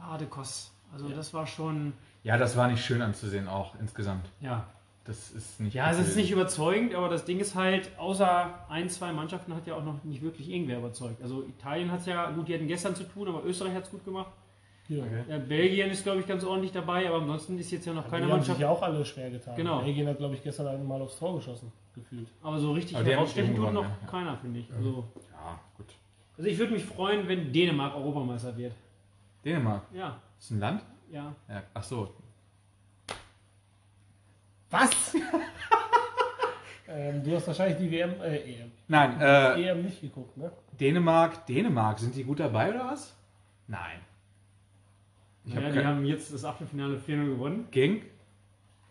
[0.00, 0.72] harte Kost.
[0.92, 1.92] Also das war schon,
[2.22, 4.26] Ja, das war nicht schön anzusehen auch insgesamt.
[4.40, 4.66] ja.
[5.04, 5.74] Das ist nicht.
[5.74, 9.66] Ja, es ist nicht überzeugend, aber das Ding ist halt, außer ein, zwei Mannschaften hat
[9.66, 11.22] ja auch noch nicht wirklich irgendwer überzeugt.
[11.22, 13.90] Also Italien hat es ja, gut, die hatten gestern zu tun, aber Österreich hat es
[13.90, 14.30] gut gemacht.
[14.88, 15.02] Ja.
[15.04, 15.24] Okay.
[15.28, 18.10] Ja, Belgien ist, glaube ich, ganz ordentlich dabei, aber ansonsten ist jetzt ja noch Die
[18.10, 18.60] keine haben sich Mannschaft.
[18.60, 19.56] ja auch alle schwer getan.
[19.56, 19.80] Genau.
[19.82, 22.28] Belgien hat, glaube ich, gestern einmal aufs Tor geschossen, gefühlt.
[22.42, 24.06] Aber so richtig Aber die herausstechen tut noch ja, ja.
[24.10, 24.72] keiner, finde ich.
[24.74, 25.86] Also, Ja, gut.
[26.36, 28.74] also ich würde mich freuen, wenn Dänemark Europameister wird.
[29.44, 29.84] Dänemark.
[29.94, 30.82] Ja, Ist ein Land?
[31.10, 31.34] ja.
[31.48, 31.62] Ja.
[31.72, 32.12] Ach so.
[34.70, 35.14] Was?
[36.88, 40.52] ähm, du hast wahrscheinlich die WM, äh, EM, Nein, äh, EM nicht geguckt, ne?
[40.78, 43.14] Dänemark, Dänemark, sind die gut dabei oder was?
[43.66, 44.00] Nein.
[45.44, 47.68] Ich ja hab die haben jetzt das Achtelfinale 4-0 gewonnen.
[47.70, 48.02] Gegen?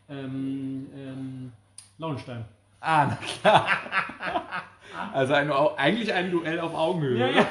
[0.10, 1.52] Ähm, ähm,
[1.98, 2.46] Lauenstein.
[2.82, 3.68] Ah, na klar.
[5.14, 7.20] Also ein, eigentlich ein Duell auf Augenhöhe.
[7.20, 7.28] Ja,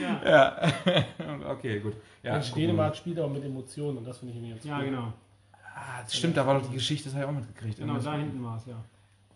[0.00, 0.20] ja.
[0.24, 0.30] ja.
[0.30, 1.50] ja.
[1.50, 1.94] okay, gut.
[2.22, 4.84] Ja, Mensch, Dänemark spielt auch mit Emotionen und das finde ich irgendwie ganz ja cool.
[4.84, 5.12] genau.
[5.82, 7.78] Ah, das stimmt, da war doch die Geschichte, das habe ich auch mitgekriegt.
[7.78, 8.76] Genau, da hinten war es, ja.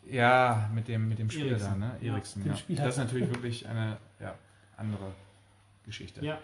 [0.06, 1.80] Ja, mit dem, mit dem Spieler Eriksen.
[1.80, 1.96] da, ne?
[2.02, 2.46] Ja, Eriksen.
[2.46, 2.84] Ja, Spieler.
[2.84, 4.34] Das ist natürlich wirklich eine ja,
[4.76, 5.12] andere
[5.86, 6.22] Geschichte.
[6.24, 6.38] Ja,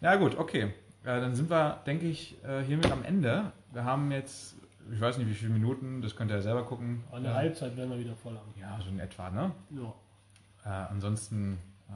[0.00, 0.64] Na gut, okay.
[1.04, 3.52] Äh, dann sind wir, denke ich, äh, hiermit am Ende.
[3.72, 4.56] Wir haben jetzt,
[4.92, 7.04] ich weiß nicht wie viele Minuten, das könnt ihr ja selber gucken.
[7.12, 8.52] Eine Äh, Halbzeit werden wir wieder voll haben.
[8.60, 9.52] Ja, so in etwa, ne?
[9.70, 9.94] ja.
[10.64, 11.92] Äh, ansonsten äh,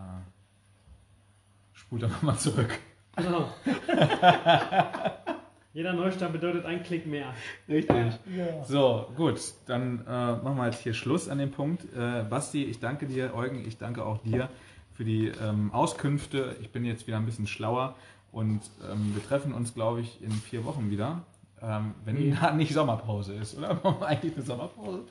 [1.72, 2.78] spult doch mal zurück.
[3.16, 3.48] Genau.
[5.78, 7.32] Jeder Neustart bedeutet ein Klick mehr.
[7.68, 8.18] Richtig.
[8.36, 8.64] Ja.
[8.64, 11.84] So, gut, dann äh, machen wir jetzt hier Schluss an dem Punkt.
[11.96, 14.48] Äh, Basti, ich danke dir, Eugen, ich danke auch dir
[14.96, 16.56] für die ähm, Auskünfte.
[16.62, 17.94] Ich bin jetzt wieder ein bisschen schlauer
[18.32, 18.60] und
[18.90, 21.22] ähm, wir treffen uns, glaube ich, in vier Wochen wieder.
[21.62, 23.74] Ähm, wenn da nicht Sommerpause ist, oder?
[23.84, 25.02] Machen wir eigentlich eine Sommerpause?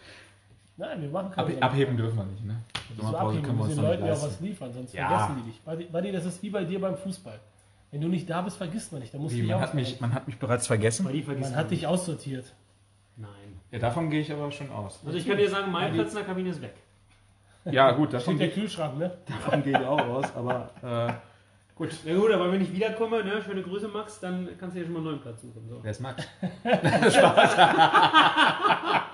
[0.76, 2.58] Nein, wir machen Ab, keine abheben dürfen wir nicht, ne?
[2.94, 3.46] Wieso abheben?
[3.46, 5.08] Wir müssen den Leuten ja was liefern, sonst Ja.
[5.08, 5.94] vergessen die dich.
[5.94, 7.40] Wadi, das ist wie bei dir beim Fußball.
[7.98, 9.10] Wenn du nicht da bist, vergisst man dich.
[9.10, 11.04] Da musst Wie, du dich man, hat mich, man hat mich bereits vergessen.
[11.04, 12.54] Man hat dich aussortiert.
[13.16, 13.32] Nein.
[13.72, 15.00] Ja, davon gehe ich aber schon aus.
[15.04, 16.76] Also ich kann dir sagen, mein Platz in der Kabine ist weg.
[17.66, 19.18] Ja, gut, davon, Steht der Kühlschrank, ne?
[19.26, 21.12] davon gehe ich auch aus, aber äh,
[21.78, 21.90] gut.
[22.06, 24.94] Ja gut, aber wenn ich wiederkomme, ne, schöne Grüße Max, dann kannst du dir schon
[24.94, 25.68] mal einen neuen Platz suchen.
[25.70, 25.80] So.
[25.84, 26.24] Wer ist Max?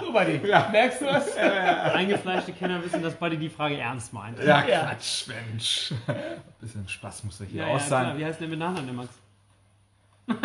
[0.00, 0.40] So, Buddy.
[0.72, 1.36] Merkst du das?
[1.36, 4.38] Eingefleischte Kenner wissen, dass Buddy die Frage ernst meint.
[4.40, 4.84] Ja, Ja.
[4.86, 5.92] Quatsch, Mensch.
[6.06, 6.16] Ein
[6.60, 8.04] bisschen Spaß muss ja hier Ja, auch ja, sein.
[8.06, 8.18] klar.
[8.18, 9.08] Wie heißt der mit Nachnamen, der Max?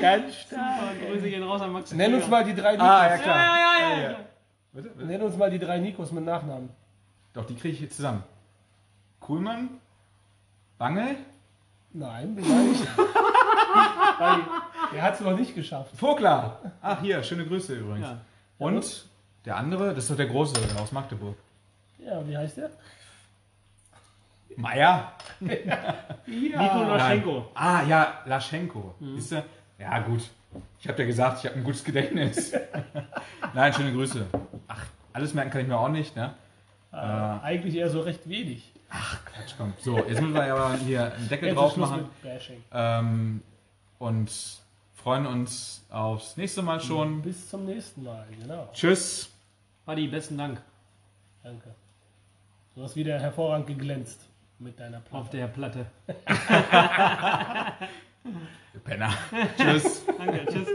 [0.00, 1.00] Ganz stark.
[1.08, 1.92] Grüße gehen raus an Max.
[1.92, 2.86] Nenn uns mal die drei Nikos.
[2.88, 3.36] Ah, ja klar.
[3.36, 4.16] Ja, ja, ja, ja.
[5.04, 6.70] Nenn uns mal die drei Nikos mit Nachnamen.
[7.32, 8.22] Doch, die kriege ich hier zusammen.
[9.20, 9.70] Kuhlmann,
[10.78, 11.16] Bangel,
[11.92, 12.82] Nein, bin gar nicht.
[14.92, 15.96] Der hat es noch nicht geschafft.
[15.96, 16.58] Vogler.
[16.82, 18.06] Ach, hier, schöne Grüße übrigens.
[18.06, 18.20] Ja.
[18.58, 19.06] Und
[19.44, 21.36] der andere, das ist doch der Große aus Magdeburg.
[21.98, 22.70] Ja, wie heißt der?
[24.56, 25.12] Meier.
[25.40, 27.50] Nico Laschenko.
[27.54, 28.94] Ah, ja, Laschenko.
[29.00, 29.44] Siehst du?
[29.78, 30.28] Ja, gut.
[30.80, 32.52] Ich habe ja gesagt, ich habe ein gutes Gedächtnis.
[33.54, 34.26] Nein, schöne Grüße.
[34.68, 36.34] Ach, alles merken kann ich mir auch nicht, ne?
[36.92, 38.72] Äh, Eigentlich eher so recht wenig.
[38.90, 39.72] Quatsch, komm.
[39.80, 42.08] So, jetzt müssen wir ja aber hier einen Deckel Jetzt drauf machen.
[42.72, 43.42] Ähm,
[43.98, 44.30] und
[44.94, 47.22] freuen uns aufs nächste Mal schon.
[47.22, 48.68] Bis zum nächsten Mal, genau.
[48.72, 49.30] Tschüss.
[49.86, 50.60] Adi, besten Dank
[51.42, 51.74] Danke.
[52.74, 54.20] Du hast wieder hervorragend geglänzt
[54.58, 55.36] mit deiner auf Platte.
[55.36, 55.86] der Platte.
[58.84, 59.12] Penner.
[59.56, 60.04] Tschüss.
[60.18, 60.68] Danke, tschüss.